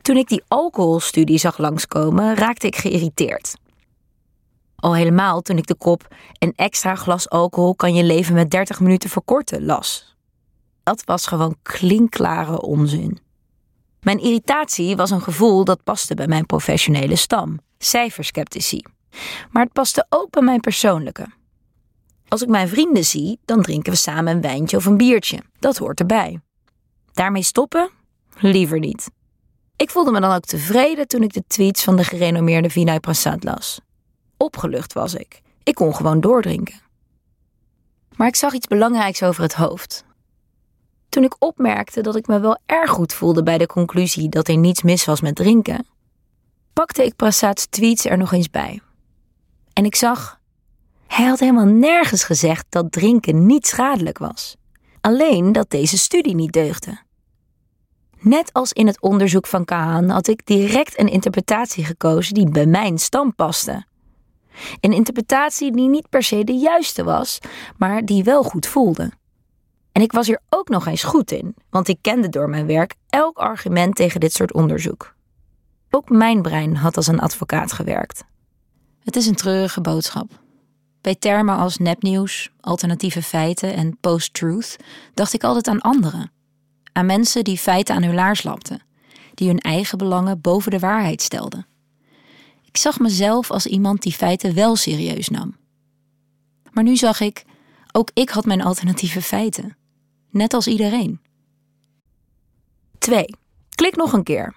Toen 0.00 0.16
ik 0.16 0.28
die 0.28 0.42
alcoholstudie 0.48 1.38
zag 1.38 1.58
langskomen, 1.58 2.34
raakte 2.34 2.66
ik 2.66 2.76
geïrriteerd. 2.76 3.54
Al 4.76 4.94
helemaal 4.94 5.40
toen 5.40 5.56
ik 5.56 5.66
de 5.66 5.74
kop 5.74 6.14
een 6.38 6.52
extra 6.56 6.94
glas 6.94 7.30
alcohol 7.30 7.74
kan 7.74 7.94
je 7.94 8.04
leven 8.04 8.34
met 8.34 8.50
30 8.50 8.80
minuten 8.80 9.10
verkorten 9.10 9.64
las. 9.64 10.16
Dat 10.82 11.04
was 11.04 11.26
gewoon 11.26 11.56
klinkklare 11.62 12.60
onzin. 12.60 13.18
Mijn 14.00 14.18
irritatie 14.18 14.96
was 14.96 15.10
een 15.10 15.22
gevoel 15.22 15.64
dat 15.64 15.84
paste 15.84 16.14
bij 16.14 16.26
mijn 16.26 16.46
professionele 16.46 17.16
stam, 17.16 17.58
cijfersceptici. 17.78 18.82
Maar 19.50 19.62
het 19.62 19.72
paste 19.72 20.06
ook 20.08 20.30
bij 20.30 20.42
mijn 20.42 20.60
persoonlijke. 20.60 21.26
Als 22.32 22.42
ik 22.42 22.48
mijn 22.48 22.68
vrienden 22.68 23.04
zie, 23.04 23.38
dan 23.44 23.62
drinken 23.62 23.92
we 23.92 23.98
samen 23.98 24.34
een 24.34 24.40
wijntje 24.40 24.76
of 24.76 24.84
een 24.84 24.96
biertje. 24.96 25.42
Dat 25.58 25.76
hoort 25.76 26.00
erbij. 26.00 26.40
Daarmee 27.12 27.42
stoppen? 27.42 27.90
Liever 28.40 28.78
niet. 28.78 29.10
Ik 29.76 29.90
voelde 29.90 30.10
me 30.10 30.20
dan 30.20 30.32
ook 30.32 30.44
tevreden 30.44 31.06
toen 31.06 31.22
ik 31.22 31.32
de 31.32 31.44
tweets 31.46 31.84
van 31.84 31.96
de 31.96 32.04
gerenommeerde 32.04 32.70
Vinay 32.70 33.00
Prasad 33.00 33.44
las. 33.44 33.80
Opgelucht 34.36 34.92
was 34.92 35.14
ik. 35.14 35.40
Ik 35.62 35.74
kon 35.74 35.94
gewoon 35.94 36.20
doordrinken. 36.20 36.80
Maar 38.16 38.28
ik 38.28 38.36
zag 38.36 38.52
iets 38.52 38.66
belangrijks 38.66 39.22
over 39.22 39.42
het 39.42 39.54
hoofd. 39.54 40.04
Toen 41.08 41.24
ik 41.24 41.36
opmerkte 41.38 42.00
dat 42.00 42.16
ik 42.16 42.26
me 42.26 42.40
wel 42.40 42.58
erg 42.66 42.90
goed 42.90 43.12
voelde 43.12 43.42
bij 43.42 43.58
de 43.58 43.66
conclusie 43.66 44.28
dat 44.28 44.48
er 44.48 44.56
niets 44.56 44.82
mis 44.82 45.04
was 45.04 45.20
met 45.20 45.34
drinken, 45.34 45.86
pakte 46.72 47.04
ik 47.04 47.16
Prasad's 47.16 47.66
tweets 47.66 48.04
er 48.04 48.18
nog 48.18 48.32
eens 48.32 48.50
bij. 48.50 48.80
En 49.72 49.84
ik 49.84 49.94
zag, 49.94 50.40
hij 51.12 51.26
had 51.26 51.40
helemaal 51.40 51.66
nergens 51.66 52.24
gezegd 52.24 52.66
dat 52.68 52.92
drinken 52.92 53.46
niet 53.46 53.66
schadelijk 53.66 54.18
was. 54.18 54.56
Alleen 55.00 55.52
dat 55.52 55.70
deze 55.70 55.98
studie 55.98 56.34
niet 56.34 56.52
deugde. 56.52 57.00
Net 58.18 58.52
als 58.52 58.72
in 58.72 58.86
het 58.86 59.00
onderzoek 59.00 59.46
van 59.46 59.64
Kahan 59.64 60.08
had 60.08 60.28
ik 60.28 60.46
direct 60.46 60.98
een 60.98 61.08
interpretatie 61.08 61.84
gekozen 61.84 62.34
die 62.34 62.50
bij 62.50 62.66
mijn 62.66 62.98
stam 62.98 63.34
paste. 63.34 63.84
Een 64.80 64.92
interpretatie 64.92 65.72
die 65.72 65.88
niet 65.88 66.08
per 66.08 66.22
se 66.22 66.44
de 66.44 66.56
juiste 66.56 67.04
was, 67.04 67.38
maar 67.76 68.04
die 68.04 68.24
wel 68.24 68.42
goed 68.42 68.66
voelde. 68.66 69.10
En 69.92 70.02
ik 70.02 70.12
was 70.12 70.26
hier 70.26 70.40
ook 70.48 70.68
nog 70.68 70.86
eens 70.86 71.04
goed 71.04 71.30
in, 71.30 71.54
want 71.70 71.88
ik 71.88 71.98
kende 72.00 72.28
door 72.28 72.48
mijn 72.48 72.66
werk 72.66 72.94
elk 73.08 73.38
argument 73.38 73.94
tegen 73.94 74.20
dit 74.20 74.32
soort 74.32 74.52
onderzoek. 74.52 75.14
Ook 75.90 76.08
mijn 76.08 76.42
brein 76.42 76.76
had 76.76 76.96
als 76.96 77.06
een 77.06 77.20
advocaat 77.20 77.72
gewerkt. 77.72 78.24
Het 79.04 79.16
is 79.16 79.26
een 79.26 79.34
treurige 79.34 79.80
boodschap. 79.80 80.41
Bij 81.02 81.14
termen 81.14 81.56
als 81.56 81.78
nepnieuws, 81.78 82.50
alternatieve 82.60 83.22
feiten 83.22 83.74
en 83.74 83.96
post-truth 84.00 84.76
dacht 85.14 85.32
ik 85.32 85.44
altijd 85.44 85.68
aan 85.68 85.80
anderen. 85.80 86.30
Aan 86.92 87.06
mensen 87.06 87.44
die 87.44 87.58
feiten 87.58 87.94
aan 87.94 88.02
hun 88.02 88.14
laars 88.14 88.42
lapten, 88.42 88.82
die 89.34 89.48
hun 89.48 89.58
eigen 89.58 89.98
belangen 89.98 90.40
boven 90.40 90.70
de 90.70 90.78
waarheid 90.78 91.22
stelden. 91.22 91.66
Ik 92.64 92.76
zag 92.76 92.98
mezelf 92.98 93.50
als 93.50 93.66
iemand 93.66 94.02
die 94.02 94.12
feiten 94.12 94.54
wel 94.54 94.76
serieus 94.76 95.28
nam. 95.28 95.56
Maar 96.72 96.84
nu 96.84 96.96
zag 96.96 97.20
ik, 97.20 97.44
ook 97.92 98.10
ik 98.14 98.30
had 98.30 98.44
mijn 98.44 98.62
alternatieve 98.62 99.22
feiten. 99.22 99.76
Net 100.30 100.54
als 100.54 100.66
iedereen. 100.66 101.20
2. 102.98 103.34
Klik 103.74 103.96
nog 103.96 104.12
een 104.12 104.22
keer. 104.22 104.54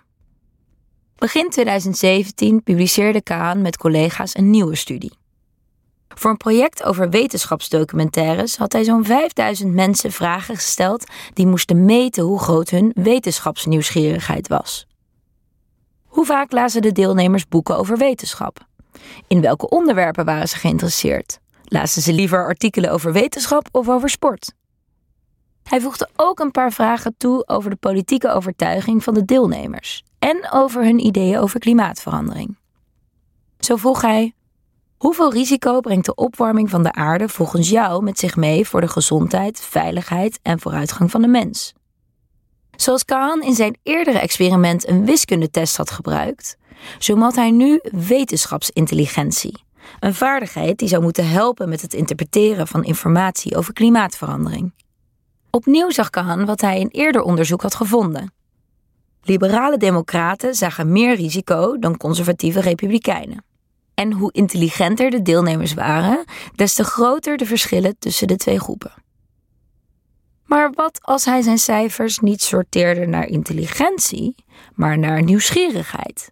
Begin 1.15 1.49
2017 1.49 2.63
publiceerde 2.63 3.21
Kaan 3.21 3.61
met 3.61 3.77
collega's 3.77 4.37
een 4.37 4.49
nieuwe 4.49 4.75
studie. 4.75 5.11
Voor 6.15 6.31
een 6.31 6.37
project 6.37 6.83
over 6.83 7.09
wetenschapsdocumentaires 7.09 8.57
had 8.57 8.73
hij 8.73 8.83
zo'n 8.83 9.05
5000 9.05 9.73
mensen 9.73 10.11
vragen 10.11 10.55
gesteld 10.55 11.03
die 11.33 11.47
moesten 11.47 11.85
meten 11.85 12.23
hoe 12.23 12.39
groot 12.39 12.69
hun 12.69 12.91
wetenschapsnieuwsgierigheid 12.95 14.47
was. 14.47 14.87
Hoe 16.05 16.25
vaak 16.25 16.51
lazen 16.51 16.81
de 16.81 16.91
deelnemers 16.91 17.47
boeken 17.47 17.77
over 17.77 17.97
wetenschap? 17.97 18.65
In 19.27 19.41
welke 19.41 19.69
onderwerpen 19.69 20.25
waren 20.25 20.47
ze 20.47 20.57
geïnteresseerd? 20.57 21.39
Lazen 21.63 22.01
ze 22.01 22.13
liever 22.13 22.45
artikelen 22.45 22.91
over 22.91 23.13
wetenschap 23.13 23.67
of 23.71 23.89
over 23.89 24.09
sport? 24.09 24.53
Hij 25.63 25.81
voegde 25.81 26.09
ook 26.15 26.39
een 26.39 26.51
paar 26.51 26.71
vragen 26.71 27.15
toe 27.17 27.47
over 27.47 27.69
de 27.69 27.75
politieke 27.75 28.31
overtuiging 28.31 29.03
van 29.03 29.13
de 29.13 29.25
deelnemers 29.25 30.03
en 30.19 30.51
over 30.51 30.83
hun 30.83 31.05
ideeën 31.05 31.39
over 31.39 31.59
klimaatverandering. 31.59 32.57
Zo 33.59 33.75
vroeg 33.75 34.01
hij: 34.01 34.33
Hoeveel 35.05 35.31
risico 35.31 35.79
brengt 35.79 36.05
de 36.05 36.15
opwarming 36.15 36.69
van 36.69 36.83
de 36.83 36.91
aarde 36.91 37.29
volgens 37.29 37.69
jou 37.69 38.03
met 38.03 38.19
zich 38.19 38.35
mee 38.35 38.67
voor 38.67 38.81
de 38.81 38.87
gezondheid, 38.87 39.59
veiligheid 39.59 40.39
en 40.41 40.59
vooruitgang 40.59 41.11
van 41.11 41.21
de 41.21 41.27
mens? 41.27 41.73
Zoals 42.75 43.05
Kaan 43.05 43.41
in 43.41 43.55
zijn 43.55 43.77
eerdere 43.83 44.19
experiment 44.19 44.87
een 44.87 45.05
wiskundetest 45.05 45.77
had 45.77 45.91
gebruikt, 45.91 46.57
zo 46.99 47.15
mat 47.15 47.35
hij 47.35 47.51
nu 47.51 47.79
wetenschapsintelligentie, 47.83 49.63
een 49.99 50.13
vaardigheid 50.13 50.77
die 50.77 50.87
zou 50.87 51.01
moeten 51.01 51.29
helpen 51.29 51.69
met 51.69 51.81
het 51.81 51.93
interpreteren 51.93 52.67
van 52.67 52.83
informatie 52.83 53.55
over 53.55 53.73
klimaatverandering. 53.73 54.73
Opnieuw 55.49 55.91
zag 55.91 56.09
Kahan 56.09 56.45
wat 56.45 56.61
hij 56.61 56.79
in 56.79 56.89
eerder 56.91 57.21
onderzoek 57.21 57.61
had 57.61 57.75
gevonden. 57.75 58.33
Liberale 59.23 59.77
democraten 59.77 60.55
zagen 60.55 60.91
meer 60.91 61.15
risico 61.15 61.79
dan 61.79 61.97
conservatieve 61.97 62.61
republikeinen. 62.61 63.43
En 63.95 64.11
hoe 64.11 64.31
intelligenter 64.31 65.09
de 65.09 65.21
deelnemers 65.21 65.73
waren, 65.73 66.23
des 66.55 66.73
te 66.73 66.83
groter 66.83 67.37
de 67.37 67.45
verschillen 67.45 67.95
tussen 67.99 68.27
de 68.27 68.35
twee 68.35 68.59
groepen. 68.59 68.93
Maar 70.45 70.71
wat 70.71 70.99
als 71.01 71.25
hij 71.25 71.41
zijn 71.41 71.57
cijfers 71.57 72.19
niet 72.19 72.41
sorteerde 72.41 73.05
naar 73.05 73.27
intelligentie, 73.27 74.35
maar 74.73 74.97
naar 74.97 75.23
nieuwsgierigheid? 75.23 76.31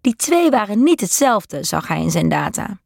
Die 0.00 0.16
twee 0.16 0.50
waren 0.50 0.82
niet 0.82 1.00
hetzelfde, 1.00 1.64
zag 1.64 1.88
hij 1.88 2.02
in 2.02 2.10
zijn 2.10 2.28
data. 2.28 2.78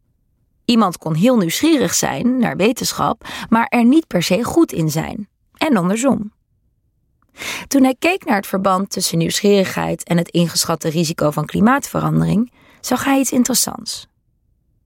Iemand 0.64 0.99
kon 0.99 1.14
heel 1.14 1.37
nieuwsgierig 1.37 1.95
zijn 1.95 2.38
naar 2.38 2.57
wetenschap, 2.57 3.26
maar 3.49 3.66
er 3.66 3.85
niet 3.85 4.07
per 4.07 4.23
se 4.23 4.45
goed 4.45 4.73
in 4.73 4.90
zijn 4.90 5.28
en 5.52 5.76
andersom. 5.76 6.33
Toen 7.69 7.83
hij 7.83 7.97
keek 7.99 8.25
naar 8.25 8.37
het 8.37 8.47
verband 8.47 8.90
tussen 8.90 9.19
nieuwsgierigheid 9.19 10.04
en 10.04 10.16
het 10.16 10.28
ingeschatte 10.28 10.88
risico 10.88 11.31
van 11.31 11.47
klimaatverandering, 11.47 12.52
zag 12.87 13.05
hij 13.05 13.19
iets 13.19 13.33
interessants. 13.33 14.09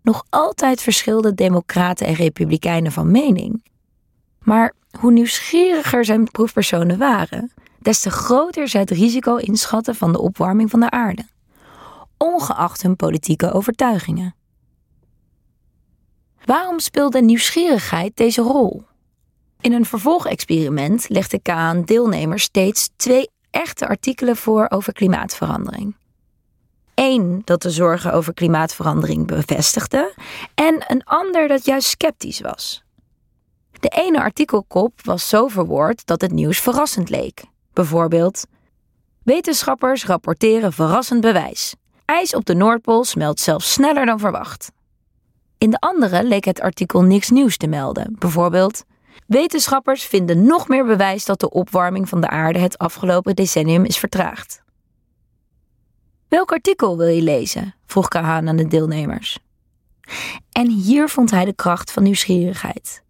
Nog 0.03 0.25
altijd 0.31 0.83
verschilden 0.83 1.35
democraten 1.35 2.07
en 2.07 2.15
republikeinen 2.15 2.93
van 2.93 3.11
mening. 3.11 3.65
Maar 4.38 4.73
hoe 4.99 5.12
nieuwsgieriger 5.12 6.05
zijn 6.05 6.31
proefpersonen 6.31 6.99
waren, 6.99 7.53
des 7.79 8.00
te 8.00 8.11
groter 8.11 8.69
zij 8.69 8.81
het 8.81 8.91
risico 8.91 9.37
inschatten 9.37 9.95
van 9.95 10.12
de 10.12 10.21
opwarming 10.21 10.71
van 10.71 10.81
de 10.81 10.91
aarde, 10.91 11.25
ongeacht 12.17 12.83
hun 12.83 12.97
politieke 12.97 13.53
overtuigingen. 13.53 14.35
Waarom 16.45 16.79
speelde 16.79 17.23
nieuwsgierigheid 17.23 18.17
deze 18.17 18.43
rol? 18.43 18.85
In 19.61 19.73
een 19.73 19.85
vervolgexperiment 19.85 21.09
legde 21.09 21.41
Kaan 21.41 21.83
deelnemers 21.83 22.43
steeds 22.43 22.91
twee 22.97 23.29
echte 23.50 23.88
artikelen 23.88 24.37
voor 24.37 24.67
over 24.69 24.93
klimaatverandering. 24.93 25.95
Eén 26.97 27.43
dat 27.45 27.62
de 27.62 27.71
zorgen 27.71 28.12
over 28.12 28.35
klimaatverandering 28.35 29.26
bevestigde 29.26 30.15
en 30.55 30.85
een 30.87 31.05
ander 31.05 31.49
dat 31.49 31.65
juist 31.65 31.88
sceptisch 31.88 32.41
was. 32.41 32.85
De 33.81 33.88
ene 33.88 34.21
artikelkop 34.21 35.00
was 35.05 35.29
zo 35.29 35.49
verwoord 35.49 36.07
dat 36.07 36.21
het 36.21 36.33
nieuws 36.33 36.59
verrassend 36.61 37.11
leek. 37.11 37.45
Bijvoorbeeld: 37.73 38.47
Wetenschappers 39.23 40.07
rapporteren 40.07 40.73
verrassend 40.73 41.21
bewijs. 41.21 41.75
IJs 42.05 42.35
op 42.35 42.45
de 42.45 42.55
Noordpool 42.55 43.05
smelt 43.05 43.41
zelfs 43.41 43.73
sneller 43.73 44.07
dan 44.07 44.19
verwacht. 44.19 44.73
In 45.59 45.71
de 45.71 45.81
andere 45.81 46.25
leek 46.25 46.45
het 46.45 46.61
artikel 46.61 47.03
niks 47.03 47.31
nieuws 47.31 47.57
te 47.57 47.67
melden. 47.67 48.17
Bijvoorbeeld: 48.19 48.85
Wetenschappers 49.26 50.05
vinden 50.05 50.45
nog 50.45 50.69
meer 50.69 50.85
bewijs 50.85 51.25
dat 51.25 51.41
de 51.41 51.50
opwarming 51.50 52.09
van 52.09 52.21
de 52.21 52.29
aarde 52.29 52.59
het 52.59 52.79
afgelopen 52.79 53.37
decennium 53.37 53.85
is 53.85 53.99
vertraagd. 53.99 54.65
Welk 56.37 56.52
artikel 56.52 56.97
wil 56.97 57.07
je 57.07 57.23
lezen? 57.23 57.75
vroeg 57.87 58.09
Kahan 58.09 58.49
aan 58.49 58.57
de 58.57 58.66
deelnemers. 58.66 59.38
En 60.52 60.71
hier 60.71 61.09
vond 61.09 61.31
hij 61.31 61.45
de 61.45 61.55
kracht 61.55 61.93
van 61.93 62.02
nieuwsgierigheid. 62.02 63.02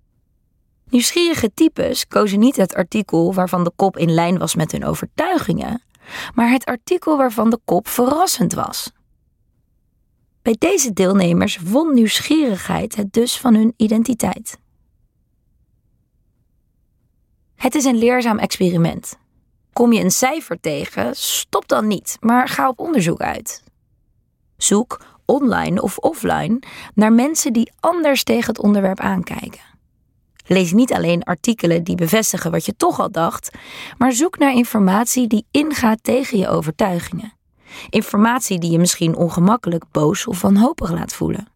Nieuwsgierige 0.88 1.54
types 1.54 2.06
kozen 2.06 2.38
niet 2.38 2.56
het 2.56 2.74
artikel 2.74 3.34
waarvan 3.34 3.64
de 3.64 3.72
kop 3.76 3.96
in 3.96 4.10
lijn 4.10 4.38
was 4.38 4.54
met 4.54 4.72
hun 4.72 4.84
overtuigingen, 4.84 5.82
maar 6.34 6.50
het 6.50 6.64
artikel 6.64 7.16
waarvan 7.16 7.50
de 7.50 7.58
kop 7.64 7.88
verrassend 7.88 8.54
was. 8.54 8.92
Bij 10.42 10.56
deze 10.58 10.92
deelnemers 10.92 11.58
won 11.58 11.94
nieuwsgierigheid 11.94 12.96
het 12.96 13.12
dus 13.12 13.38
van 13.38 13.54
hun 13.54 13.74
identiteit. 13.76 14.58
Het 17.54 17.74
is 17.74 17.84
een 17.84 17.98
leerzaam 17.98 18.38
experiment. 18.38 19.18
Kom 19.76 19.92
je 19.92 20.00
een 20.00 20.10
cijfer 20.10 20.60
tegen, 20.60 21.16
stop 21.16 21.68
dan 21.68 21.86
niet, 21.86 22.16
maar 22.20 22.48
ga 22.48 22.68
op 22.68 22.80
onderzoek 22.80 23.20
uit. 23.20 23.62
Zoek, 24.56 25.04
online 25.24 25.82
of 25.82 25.98
offline, 25.98 26.58
naar 26.94 27.12
mensen 27.12 27.52
die 27.52 27.72
anders 27.80 28.24
tegen 28.24 28.46
het 28.46 28.58
onderwerp 28.58 29.00
aankijken. 29.00 29.60
Lees 30.46 30.72
niet 30.72 30.92
alleen 30.92 31.22
artikelen 31.22 31.84
die 31.84 31.96
bevestigen 31.96 32.50
wat 32.50 32.66
je 32.66 32.76
toch 32.76 33.00
al 33.00 33.10
dacht, 33.10 33.50
maar 33.98 34.12
zoek 34.12 34.38
naar 34.38 34.52
informatie 34.52 35.26
die 35.26 35.46
ingaat 35.50 35.98
tegen 36.02 36.38
je 36.38 36.48
overtuigingen. 36.48 37.32
Informatie 37.90 38.58
die 38.58 38.70
je 38.70 38.78
misschien 38.78 39.16
ongemakkelijk, 39.16 39.84
boos 39.90 40.26
of 40.26 40.40
wanhopig 40.40 40.90
laat 40.90 41.12
voelen. 41.12 41.48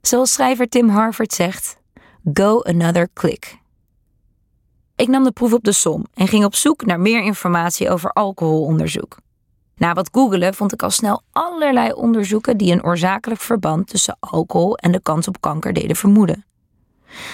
Zoals 0.00 0.32
schrijver 0.32 0.68
Tim 0.68 0.88
Harford 0.88 1.32
zegt: 1.32 1.76
Go 2.32 2.62
another 2.62 3.08
click. 3.14 3.64
Ik 4.96 5.08
nam 5.08 5.24
de 5.24 5.32
proef 5.32 5.52
op 5.52 5.64
de 5.64 5.72
som 5.72 6.06
en 6.14 6.28
ging 6.28 6.44
op 6.44 6.54
zoek 6.54 6.84
naar 6.84 7.00
meer 7.00 7.22
informatie 7.22 7.90
over 7.90 8.10
alcoholonderzoek. 8.10 9.16
Na 9.76 9.92
wat 9.92 10.08
googelen 10.12 10.54
vond 10.54 10.72
ik 10.72 10.82
al 10.82 10.90
snel 10.90 11.22
allerlei 11.32 11.92
onderzoeken 11.92 12.56
die 12.56 12.72
een 12.72 12.84
oorzakelijk 12.84 13.40
verband 13.40 13.86
tussen 13.88 14.16
alcohol 14.20 14.76
en 14.76 14.92
de 14.92 15.00
kans 15.00 15.28
op 15.28 15.40
kanker 15.40 15.72
deden 15.72 15.96
vermoeden. 15.96 16.44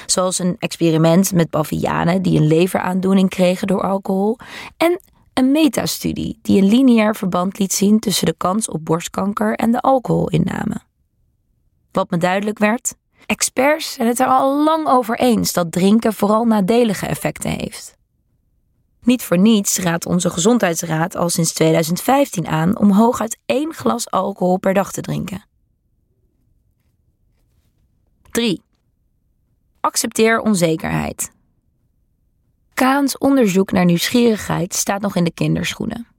Zoals 0.06 0.38
een 0.38 0.56
experiment 0.58 1.32
met 1.32 1.50
bavianen 1.50 2.22
die 2.22 2.38
een 2.38 2.46
leveraandoening 2.46 3.28
kregen 3.28 3.66
door 3.66 3.82
alcohol 3.82 4.38
en 4.76 5.00
een 5.32 5.50
metastudie 5.50 6.38
die 6.42 6.62
een 6.62 6.68
lineair 6.68 7.16
verband 7.16 7.58
liet 7.58 7.72
zien 7.72 7.98
tussen 7.98 8.26
de 8.26 8.34
kans 8.36 8.68
op 8.68 8.84
borstkanker 8.84 9.54
en 9.54 9.72
de 9.72 9.80
alcoholinname. 9.80 10.80
Wat 11.92 12.10
me 12.10 12.16
duidelijk 12.16 12.58
werd, 12.58 12.94
experts 13.26 13.92
zijn 13.92 14.08
het 14.08 14.20
er 14.20 14.26
al 14.26 14.64
lang 14.64 14.86
over 14.86 15.18
eens 15.18 15.52
dat 15.52 15.72
drinken 15.72 16.12
vooral 16.12 16.44
nadelige 16.44 17.06
effecten 17.06 17.50
heeft. 17.50 17.96
Niet 19.02 19.22
voor 19.22 19.38
niets 19.38 19.78
raadt 19.78 20.06
onze 20.06 20.30
gezondheidsraad 20.30 21.16
al 21.16 21.28
sinds 21.28 21.52
2015 21.52 22.46
aan 22.46 22.78
om 22.78 22.90
hooguit 22.90 23.38
één 23.46 23.74
glas 23.74 24.10
alcohol 24.10 24.58
per 24.58 24.74
dag 24.74 24.92
te 24.92 25.00
drinken. 25.00 25.44
3. 28.30 28.62
Accepteer 29.80 30.40
onzekerheid. 30.40 31.30
Kaans 32.74 33.18
onderzoek 33.18 33.72
naar 33.72 33.84
nieuwsgierigheid 33.84 34.74
staat 34.74 35.00
nog 35.00 35.16
in 35.16 35.24
de 35.24 35.32
kinderschoenen. 35.32 36.11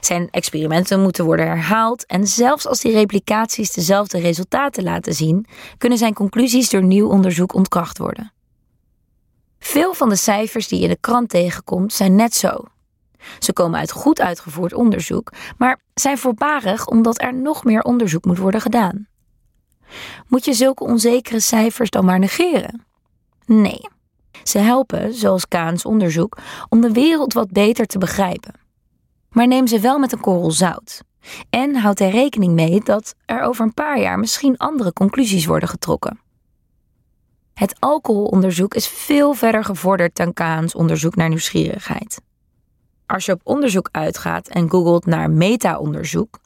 Zijn 0.00 0.28
experimenten 0.30 1.02
moeten 1.02 1.24
worden 1.24 1.46
herhaald 1.46 2.06
en 2.06 2.26
zelfs 2.26 2.66
als 2.66 2.80
die 2.80 2.92
replicaties 2.92 3.72
dezelfde 3.72 4.18
resultaten 4.18 4.82
laten 4.82 5.14
zien, 5.14 5.46
kunnen 5.78 5.98
zijn 5.98 6.14
conclusies 6.14 6.70
door 6.70 6.82
nieuw 6.82 7.08
onderzoek 7.08 7.54
ontkracht 7.54 7.98
worden. 7.98 8.32
Veel 9.58 9.94
van 9.94 10.08
de 10.08 10.16
cijfers 10.16 10.68
die 10.68 10.78
je 10.78 10.84
in 10.84 10.90
de 10.90 10.98
krant 11.00 11.28
tegenkomt 11.28 11.92
zijn 11.92 12.14
net 12.14 12.34
zo. 12.34 12.64
Ze 13.38 13.52
komen 13.52 13.78
uit 13.78 13.90
goed 13.90 14.20
uitgevoerd 14.20 14.72
onderzoek, 14.72 15.32
maar 15.56 15.80
zijn 15.94 16.18
voorbarig 16.18 16.86
omdat 16.86 17.22
er 17.22 17.34
nog 17.34 17.64
meer 17.64 17.82
onderzoek 17.82 18.24
moet 18.24 18.38
worden 18.38 18.60
gedaan. 18.60 19.06
Moet 20.26 20.44
je 20.44 20.52
zulke 20.52 20.84
onzekere 20.84 21.40
cijfers 21.40 21.90
dan 21.90 22.04
maar 22.04 22.18
negeren? 22.18 22.86
Nee. 23.46 23.88
Ze 24.42 24.58
helpen, 24.58 25.14
zoals 25.14 25.48
Kaans 25.48 25.84
onderzoek, 25.84 26.38
om 26.68 26.80
de 26.80 26.92
wereld 26.92 27.32
wat 27.32 27.50
beter 27.50 27.86
te 27.86 27.98
begrijpen. 27.98 28.67
Maar 29.30 29.46
neem 29.46 29.66
ze 29.66 29.80
wel 29.80 29.98
met 29.98 30.12
een 30.12 30.20
korrel 30.20 30.50
zout. 30.50 31.02
En 31.50 31.76
houd 31.76 32.00
er 32.00 32.10
rekening 32.10 32.54
mee 32.54 32.80
dat 32.84 33.14
er 33.24 33.42
over 33.42 33.64
een 33.64 33.74
paar 33.74 34.00
jaar 34.00 34.18
misschien 34.18 34.56
andere 34.56 34.92
conclusies 34.92 35.46
worden 35.46 35.68
getrokken. 35.68 36.20
Het 37.54 37.76
alcoholonderzoek 37.78 38.74
is 38.74 38.88
veel 38.88 39.34
verder 39.34 39.64
gevorderd 39.64 40.16
dan 40.16 40.32
Kaans 40.32 40.74
onderzoek 40.74 41.16
naar 41.16 41.28
nieuwsgierigheid. 41.28 42.20
Als 43.06 43.24
je 43.26 43.32
op 43.32 43.40
onderzoek 43.44 43.88
uitgaat 43.92 44.48
en 44.48 44.70
googelt 44.70 45.06
naar 45.06 45.30
meta-onderzoek, 45.30 46.38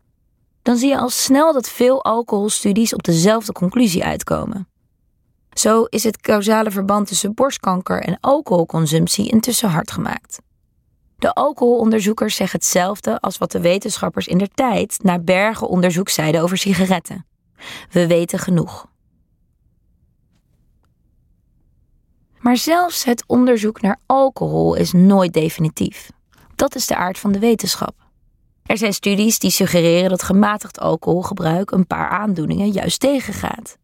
dan 0.63 0.77
zie 0.77 0.89
je 0.89 0.99
al 0.99 1.09
snel 1.09 1.53
dat 1.53 1.69
veel 1.69 2.05
alcoholstudies 2.05 2.95
op 2.95 3.03
dezelfde 3.03 3.53
conclusie 3.53 4.05
uitkomen. 4.05 4.69
Zo 5.53 5.85
is 5.85 6.05
het 6.05 6.21
causale 6.21 6.71
verband 6.71 7.07
tussen 7.07 7.35
borstkanker 7.35 8.03
en 8.03 8.19
alcoholconsumptie 8.21 9.31
intussen 9.31 9.69
hard 9.69 9.91
gemaakt. 9.91 10.39
De 11.23 11.33
alcoholonderzoekers 11.33 12.37
zeggen 12.37 12.59
hetzelfde 12.59 13.21
als 13.21 13.39
wat 13.39 13.53
de 13.53 13.61
wetenschappers 13.61 14.27
in 14.27 14.39
der 14.39 14.49
tijd 14.55 14.99
na 15.03 15.19
bergen 15.19 15.69
onderzoek 15.69 16.09
zeiden 16.09 16.43
over 16.43 16.59
sigaretten. 16.59 17.27
We 17.91 18.07
weten 18.07 18.39
genoeg. 18.39 18.87
Maar 22.39 22.57
zelfs 22.57 23.05
het 23.05 23.25
onderzoek 23.27 23.81
naar 23.81 23.99
alcohol 24.07 24.75
is 24.75 24.93
nooit 24.93 25.33
definitief. 25.33 26.11
Dat 26.55 26.75
is 26.75 26.87
de 26.87 26.97
aard 26.97 27.19
van 27.19 27.33
de 27.33 27.39
wetenschap. 27.39 27.95
Er 28.63 28.79
zijn 28.79 28.93
studies 28.95 29.39
die 29.39 29.51
suggereren 29.51 30.11
dat 30.11 30.23
gematigd 30.23 30.81
alcoholgebruik 30.81 31.71
een 31.71 31.87
paar 31.87 32.09
aandoeningen 32.09 32.71
juist 32.71 33.01
tegengaat. 33.01 33.77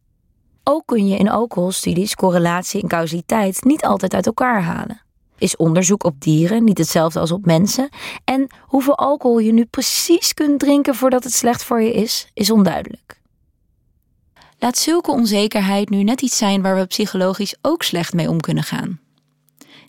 Ook 0.63 0.85
kun 0.85 1.07
je 1.07 1.17
in 1.17 1.29
alcoholstudies 1.29 2.15
correlatie 2.15 2.81
en 2.81 2.87
causaliteit 2.87 3.63
niet 3.63 3.85
altijd 3.85 4.13
uit 4.13 4.25
elkaar 4.25 4.61
halen. 4.63 5.07
Is 5.39 5.55
onderzoek 5.55 6.03
op 6.03 6.21
dieren 6.21 6.63
niet 6.63 6.77
hetzelfde 6.77 7.19
als 7.19 7.31
op 7.31 7.45
mensen? 7.45 7.89
En 8.23 8.47
hoeveel 8.61 8.97
alcohol 8.97 9.39
je 9.39 9.51
nu 9.51 9.65
precies 9.65 10.33
kunt 10.33 10.59
drinken 10.59 10.95
voordat 10.95 11.23
het 11.23 11.33
slecht 11.33 11.63
voor 11.63 11.81
je 11.81 11.93
is, 11.93 12.27
is 12.33 12.49
onduidelijk. 12.49 13.19
Laat 14.59 14.77
zulke 14.77 15.11
onzekerheid 15.11 15.89
nu 15.89 16.03
net 16.03 16.21
iets 16.21 16.37
zijn 16.37 16.61
waar 16.61 16.75
we 16.75 16.85
psychologisch 16.85 17.55
ook 17.61 17.83
slecht 17.83 18.13
mee 18.13 18.29
om 18.29 18.39
kunnen 18.39 18.63
gaan. 18.63 18.99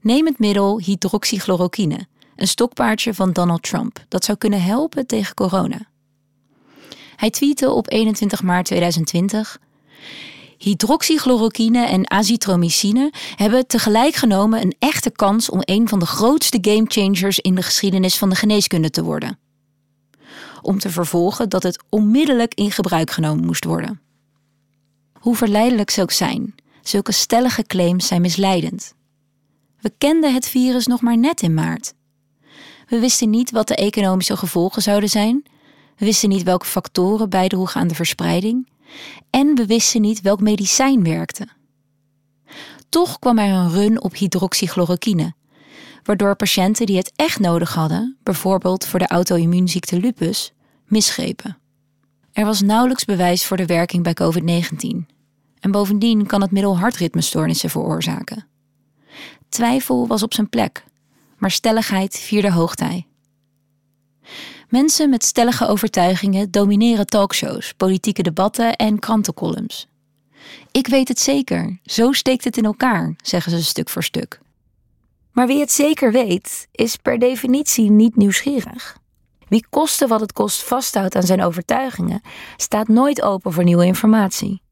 Neem 0.01 0.27
het 0.27 0.39
middel 0.39 0.81
hydroxychloroquine, 0.81 2.07
een 2.37 2.49
stokpaardje 2.49 3.15
van 3.15 3.33
Donald 3.33 3.63
Trump, 3.63 4.05
dat 4.09 4.25
zou 4.25 4.39
kunnen 4.39 4.63
helpen 4.63 5.07
tegen 5.07 5.35
corona. 5.35 5.89
Hij 7.17 7.31
tweette 7.31 7.71
op 7.71 7.91
21 7.93 8.43
maart 8.43 8.67
2020: 8.67 9.59
Hydroxychloroquine 10.63 11.87
en 11.87 12.11
azithromycine 12.11 13.13
hebben 13.37 13.67
tegelijk 13.67 14.15
genomen 14.15 14.63
een 14.63 14.75
echte 14.79 15.11
kans 15.11 15.51
om 15.51 15.59
een 15.61 15.89
van 15.89 15.99
de 15.99 16.07
grootste 16.07 16.59
gamechangers 16.61 17.39
in 17.39 17.55
de 17.55 17.63
geschiedenis 17.63 18.19
van 18.19 18.29
de 18.29 18.35
geneeskunde 18.35 18.91
te 18.91 19.03
worden. 19.03 19.39
Om 20.63 20.79
te 20.79 20.91
vervolgen 20.91 21.49
dat 21.49 21.63
het 21.63 21.83
onmiddellijk 21.89 22.55
in 22.55 22.71
gebruik 22.71 23.11
genomen 23.11 23.45
moest 23.45 23.65
worden. 23.65 24.01
Hoe 25.13 25.37
verleidelijk 25.37 25.91
ze 25.91 26.03
ook 26.03 26.11
zijn, 26.11 26.55
zulke 26.83 27.13
stellige 27.13 27.63
claims 27.63 28.07
zijn 28.07 28.21
misleidend. 28.21 28.95
We 29.81 29.93
kenden 29.99 30.35
het 30.35 30.49
virus 30.49 30.87
nog 30.87 31.01
maar 31.01 31.19
net 31.19 31.43
in 31.43 31.55
maart. 31.55 31.95
We 32.87 32.99
wisten 32.99 33.31
niet 33.31 33.51
wat 33.51 33.69
de 33.69 33.75
economische 33.75 34.37
gevolgen 34.37 34.83
zouden 34.83 35.09
zijn. 35.09 35.43
We 35.97 36.05
wisten 36.05 36.29
niet 36.29 36.43
welke 36.43 36.67
factoren 36.67 37.31
bijdroegen 37.31 37.81
aan 37.81 37.89
de 37.89 37.95
verspreiding. 37.95 38.69
En 39.31 39.55
we 39.55 39.67
wisten 39.67 40.01
niet 40.01 40.21
welk 40.21 40.41
medicijn 40.41 41.03
werkte. 41.03 41.49
Toch 42.89 43.19
kwam 43.19 43.39
er 43.39 43.53
een 43.53 43.71
run 43.71 44.03
op 44.03 44.15
hydroxychloroquine, 44.15 45.35
waardoor 46.03 46.37
patiënten 46.37 46.87
die 46.87 46.97
het 46.97 47.13
echt 47.17 47.39
nodig 47.39 47.75
hadden, 47.75 48.17
bijvoorbeeld 48.23 48.87
voor 48.87 48.99
de 48.99 49.09
auto-immuunziekte 49.09 50.01
lupus, 50.01 50.53
misgrepen. 50.85 51.59
Er 52.33 52.45
was 52.45 52.61
nauwelijks 52.61 53.05
bewijs 53.05 53.47
voor 53.47 53.57
de 53.57 53.67
werking 53.67 54.03
bij 54.03 54.15
COVID-19. 54.15 55.07
En 55.61 55.71
bovendien 55.71 56.27
kan 56.27 56.41
het 56.41 56.51
middel 56.51 56.79
hartritmestoornissen 56.79 57.71
veroorzaken. 57.71 58.47
Twijfel 59.49 60.07
was 60.07 60.23
op 60.23 60.35
zijn 60.35 60.49
plek, 60.49 60.85
maar 61.39 61.51
stelligheid 61.51 62.19
vierde 62.19 62.53
hoogtij. 62.53 63.07
Mensen 64.71 65.11
met 65.11 65.25
stellige 65.25 65.67
overtuigingen 65.67 66.51
domineren 66.51 67.07
talkshows, 67.07 67.73
politieke 67.73 68.23
debatten 68.23 68.77
en 68.77 68.99
krantencolumns. 68.99 69.89
Ik 70.71 70.87
weet 70.87 71.09
het 71.09 71.19
zeker, 71.19 71.79
zo 71.85 72.13
steekt 72.13 72.45
het 72.45 72.57
in 72.57 72.65
elkaar, 72.65 73.15
zeggen 73.23 73.53
ze 73.53 73.65
stuk 73.65 73.89
voor 73.89 74.03
stuk. 74.03 74.41
Maar 75.33 75.47
wie 75.47 75.61
het 75.61 75.73
zeker 75.73 76.13
weet, 76.13 76.69
is 76.73 76.97
per 76.97 77.19
definitie 77.19 77.91
niet 77.91 78.17
nieuwsgierig. 78.17 78.99
Wie 79.49 79.67
koste 79.71 80.07
wat 80.07 80.21
het 80.21 80.33
kost 80.33 80.65
vasthoudt 80.65 81.15
aan 81.15 81.23
zijn 81.23 81.43
overtuigingen, 81.43 82.21
staat 82.57 82.89
nooit 82.89 83.23
open 83.23 83.53
voor 83.53 83.65
nieuwe 83.65 83.85
informatie. 83.85 84.63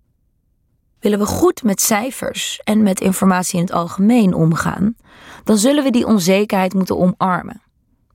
Willen 1.00 1.18
we 1.18 1.26
goed 1.26 1.62
met 1.62 1.80
cijfers 1.80 2.60
en 2.64 2.82
met 2.82 3.00
informatie 3.00 3.58
in 3.58 3.64
het 3.64 3.74
algemeen 3.74 4.34
omgaan, 4.34 4.96
dan 5.44 5.58
zullen 5.58 5.84
we 5.84 5.90
die 5.90 6.06
onzekerheid 6.06 6.74
moeten 6.74 6.98
omarmen. 6.98 7.62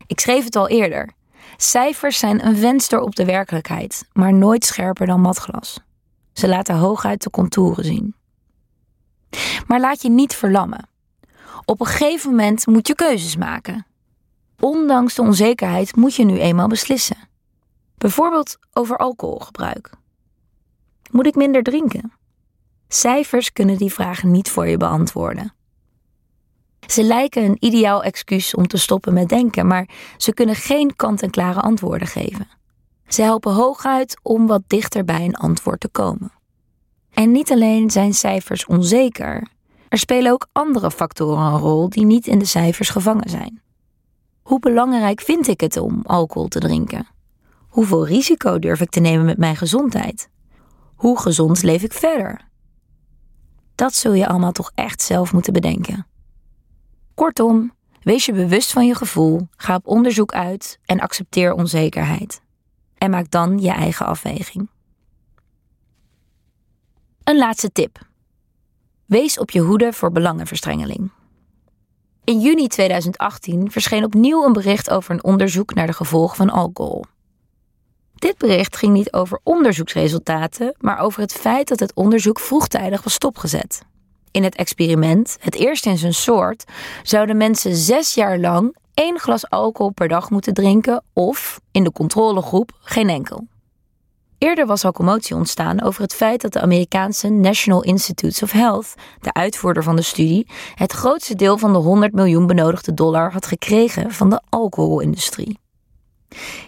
Ik 0.07 0.19
schreef 0.19 0.43
het 0.43 0.55
al 0.55 0.67
eerder. 0.67 1.13
Cijfers 1.57 2.19
zijn 2.19 2.45
een 2.45 2.57
venster 2.57 2.99
op 2.99 3.15
de 3.15 3.25
werkelijkheid, 3.25 4.05
maar 4.13 4.33
nooit 4.33 4.65
scherper 4.65 5.05
dan 5.05 5.21
matglas. 5.21 5.79
Ze 6.33 6.47
laten 6.47 6.75
hooguit 6.75 7.23
de 7.23 7.29
contouren 7.29 7.85
zien. 7.85 8.15
Maar 9.67 9.79
laat 9.79 10.01
je 10.01 10.09
niet 10.09 10.35
verlammen. 10.35 10.87
Op 11.65 11.79
een 11.79 11.85
gegeven 11.85 12.29
moment 12.29 12.67
moet 12.67 12.87
je 12.87 12.95
keuzes 12.95 13.35
maken. 13.35 13.85
Ondanks 14.59 15.15
de 15.15 15.21
onzekerheid 15.21 15.95
moet 15.95 16.15
je 16.15 16.23
nu 16.23 16.39
eenmaal 16.39 16.67
beslissen. 16.67 17.17
Bijvoorbeeld 17.97 18.57
over 18.73 18.97
alcoholgebruik. 18.97 19.89
Moet 21.11 21.25
ik 21.25 21.35
minder 21.35 21.63
drinken? 21.63 22.11
Cijfers 22.87 23.53
kunnen 23.53 23.77
die 23.77 23.93
vragen 23.93 24.31
niet 24.31 24.49
voor 24.49 24.67
je 24.67 24.77
beantwoorden. 24.77 25.53
Ze 26.87 27.03
lijken 27.03 27.43
een 27.43 27.57
ideaal 27.59 28.03
excuus 28.03 28.55
om 28.55 28.67
te 28.67 28.77
stoppen 28.77 29.13
met 29.13 29.29
denken, 29.29 29.67
maar 29.67 29.89
ze 30.17 30.33
kunnen 30.33 30.55
geen 30.55 30.95
kant-en-klare 30.95 31.59
antwoorden 31.59 32.07
geven. 32.07 32.47
Ze 33.07 33.21
helpen 33.21 33.53
hooguit 33.53 34.19
om 34.21 34.47
wat 34.47 34.61
dichter 34.67 35.05
bij 35.05 35.25
een 35.25 35.35
antwoord 35.35 35.79
te 35.79 35.89
komen. 35.89 36.31
En 37.13 37.31
niet 37.31 37.51
alleen 37.51 37.91
zijn 37.91 38.13
cijfers 38.13 38.65
onzeker, 38.65 39.47
er 39.93 39.99
spelen 39.99 40.31
ook 40.31 40.47
andere 40.51 40.91
factoren 40.91 41.43
een 41.45 41.59
rol 41.59 41.89
die 41.89 42.05
niet 42.05 42.27
in 42.27 42.39
de 42.39 42.45
cijfers 42.45 42.89
gevangen 42.89 43.29
zijn. 43.29 43.61
Hoe 44.41 44.59
belangrijk 44.59 45.21
vind 45.21 45.47
ik 45.47 45.61
het 45.61 45.77
om 45.77 46.01
alcohol 46.05 46.47
te 46.47 46.59
drinken? 46.59 47.07
Hoeveel 47.67 48.07
risico 48.07 48.59
durf 48.59 48.81
ik 48.81 48.89
te 48.89 48.99
nemen 48.99 49.25
met 49.25 49.37
mijn 49.37 49.55
gezondheid? 49.55 50.29
Hoe 50.95 51.19
gezond 51.19 51.63
leef 51.63 51.83
ik 51.83 51.93
verder? 51.93 52.49
Dat 53.75 53.93
zul 53.93 54.13
je 54.13 54.27
allemaal 54.27 54.51
toch 54.51 54.71
echt 54.75 55.01
zelf 55.01 55.33
moeten 55.33 55.53
bedenken. 55.53 56.05
Kortom, 57.15 57.73
wees 58.01 58.25
je 58.25 58.33
bewust 58.33 58.71
van 58.71 58.85
je 58.85 58.95
gevoel, 58.95 59.47
ga 59.55 59.75
op 59.75 59.87
onderzoek 59.87 60.33
uit 60.33 60.79
en 60.85 60.99
accepteer 60.99 61.53
onzekerheid. 61.53 62.41
En 62.97 63.09
maak 63.09 63.31
dan 63.31 63.59
je 63.59 63.71
eigen 63.71 64.05
afweging. 64.05 64.69
Een 67.23 67.37
laatste 67.37 67.71
tip. 67.71 67.99
Wees 69.05 69.39
op 69.39 69.51
je 69.51 69.59
hoede 69.59 69.93
voor 69.93 70.11
belangenverstrengeling. 70.11 71.11
In 72.23 72.39
juni 72.39 72.67
2018 72.67 73.71
verscheen 73.71 74.03
opnieuw 74.03 74.45
een 74.45 74.53
bericht 74.53 74.89
over 74.89 75.11
een 75.11 75.23
onderzoek 75.23 75.73
naar 75.73 75.87
de 75.87 75.93
gevolgen 75.93 76.35
van 76.35 76.49
alcohol. 76.49 77.05
Dit 78.15 78.37
bericht 78.37 78.77
ging 78.77 78.93
niet 78.93 79.13
over 79.13 79.39
onderzoeksresultaten, 79.43 80.75
maar 80.79 80.99
over 80.99 81.21
het 81.21 81.33
feit 81.33 81.67
dat 81.67 81.79
het 81.79 81.93
onderzoek 81.93 82.39
vroegtijdig 82.39 83.03
was 83.03 83.13
stopgezet. 83.13 83.81
In 84.33 84.43
het 84.43 84.55
experiment, 84.55 85.37
het 85.39 85.55
eerste 85.55 85.89
in 85.89 85.97
zijn 85.97 86.13
soort, 86.13 86.63
zouden 87.03 87.37
mensen 87.37 87.75
zes 87.75 88.13
jaar 88.13 88.39
lang 88.39 88.75
één 88.93 89.19
glas 89.19 89.49
alcohol 89.49 89.91
per 89.91 90.07
dag 90.07 90.29
moeten 90.29 90.53
drinken 90.53 91.03
of, 91.13 91.59
in 91.71 91.83
de 91.83 91.91
controlegroep, 91.91 92.71
geen 92.81 93.09
enkel. 93.09 93.47
Eerder 94.37 94.65
was 94.65 94.85
al 94.85 94.91
commotie 94.91 95.35
ontstaan 95.35 95.81
over 95.81 96.01
het 96.01 96.13
feit 96.13 96.41
dat 96.41 96.53
de 96.53 96.61
Amerikaanse 96.61 97.29
National 97.29 97.83
Institutes 97.83 98.43
of 98.43 98.51
Health, 98.51 98.93
de 99.19 99.33
uitvoerder 99.33 99.83
van 99.83 99.95
de 99.95 100.01
studie, 100.01 100.47
het 100.75 100.91
grootste 100.91 101.35
deel 101.35 101.57
van 101.57 101.73
de 101.73 101.79
100 101.79 102.13
miljoen 102.13 102.47
benodigde 102.47 102.93
dollar 102.93 103.31
had 103.31 103.45
gekregen 103.45 104.11
van 104.11 104.29
de 104.29 104.41
alcoholindustrie. 104.49 105.59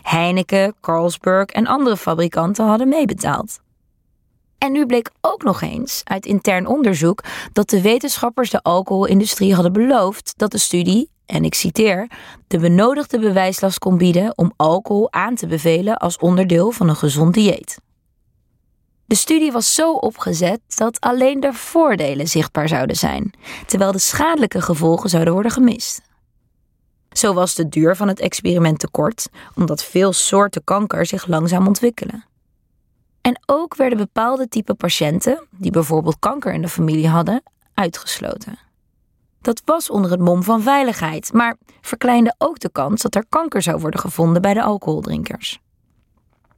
Heineken, 0.02 0.76
Carlsberg 0.82 1.50
en 1.50 1.68
andere 1.68 1.98
fabrikanten 1.98 2.66
hadden 2.66 2.90
meebetaald. 2.90 3.60
En 4.66 4.72
nu 4.72 4.86
bleek 4.86 5.10
ook 5.22 5.44
nog 5.44 5.62
eens 5.62 6.02
uit 6.04 6.26
intern 6.26 6.68
onderzoek 6.68 7.24
dat 7.54 7.70
de 7.70 7.82
wetenschappers 7.82 8.50
de 8.50 8.64
alcoholindustrie 8.64 9.54
hadden 9.54 9.74
beloofd 9.74 10.34
dat 10.38 10.52
de 10.52 10.58
studie, 10.58 11.10
en 11.26 11.44
ik 11.44 11.54
citeer, 11.54 12.10
de 12.48 12.60
benodigde 12.60 13.20
bewijslast 13.20 13.80
kon 13.80 13.98
bieden 13.98 14.38
om 14.38 14.54
alcohol 14.56 15.12
aan 15.12 15.36
te 15.36 15.48
bevelen 15.48 15.98
als 15.98 16.18
onderdeel 16.18 16.72
van 16.72 16.90
een 16.90 16.96
gezond 16.96 17.34
dieet. 17.34 17.80
De 19.06 19.16
studie 19.16 19.52
was 19.52 19.74
zo 19.74 19.94
opgezet 19.94 20.62
dat 20.68 21.00
alleen 21.00 21.40
de 21.40 21.54
voordelen 21.54 22.28
zichtbaar 22.28 22.68
zouden 22.68 22.96
zijn, 22.96 23.34
terwijl 23.66 23.92
de 23.92 24.00
schadelijke 24.00 24.62
gevolgen 24.62 25.10
zouden 25.10 25.34
worden 25.34 25.52
gemist. 25.52 26.02
Zo 27.12 27.34
was 27.34 27.56
de 27.56 27.70
duur 27.70 27.96
van 27.96 28.08
het 28.08 28.20
experiment 28.20 28.80
te 28.80 28.90
kort, 28.90 29.30
omdat 29.56 29.84
veel 29.84 30.14
soorten 30.14 30.64
kanker 30.64 31.06
zich 31.06 31.28
langzaam 31.28 31.68
ontwikkelen. 31.68 32.26
En 33.26 33.40
ook 33.46 33.76
werden 33.76 33.98
bepaalde 33.98 34.48
type 34.48 34.74
patiënten, 34.74 35.48
die 35.52 35.72
bijvoorbeeld 35.72 36.20
kanker 36.20 36.54
in 36.54 36.62
de 36.62 36.70
familie 36.70 37.08
hadden, 37.08 37.44
uitgesloten. 37.74 38.60
Dat 39.42 39.62
was 39.66 39.90
onder 39.90 40.12
het 40.12 40.20
mom 40.20 40.44
van 40.44 40.62
veiligheid, 40.62 41.34
maar 41.34 41.58
verkleinde 41.82 42.36
ook 42.38 42.60
de 42.60 42.70
kans 42.72 43.02
dat 43.02 43.16
er 43.16 43.26
kanker 43.30 43.62
zou 43.62 43.80
worden 43.80 44.00
gevonden 44.00 44.42
bij 44.42 44.54
de 44.54 44.64
alcoholdrinkers. 44.64 45.60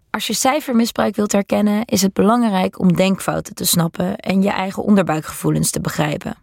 Als 0.09 0.27
je 0.27 0.33
cijfermisbruik 0.33 1.15
wilt 1.15 1.31
herkennen, 1.31 1.85
is 1.85 2.01
het 2.01 2.13
belangrijk 2.13 2.79
om 2.79 2.95
denkfouten 2.95 3.55
te 3.55 3.65
snappen 3.65 4.17
en 4.17 4.41
je 4.41 4.51
eigen 4.51 4.83
onderbuikgevoelens 4.83 5.71
te 5.71 5.81
begrijpen. 5.81 6.35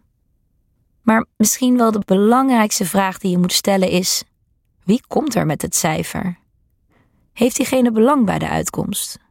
Maar 1.01 1.25
misschien 1.37 1.77
wel 1.77 1.91
de 1.91 2.03
belangrijkste 2.05 2.85
vraag 2.85 3.17
die 3.17 3.31
je 3.31 3.37
moet 3.37 3.53
stellen 3.53 3.89
is: 3.89 4.23
wie 4.83 5.01
komt 5.07 5.35
er 5.35 5.45
met 5.45 5.61
het 5.61 5.75
cijfer? 5.75 6.37
Heeft 7.33 7.55
diegene 7.55 7.91
belang 7.91 8.25
bij 8.25 8.39
de 8.39 8.49
uitkomst? 8.49 9.23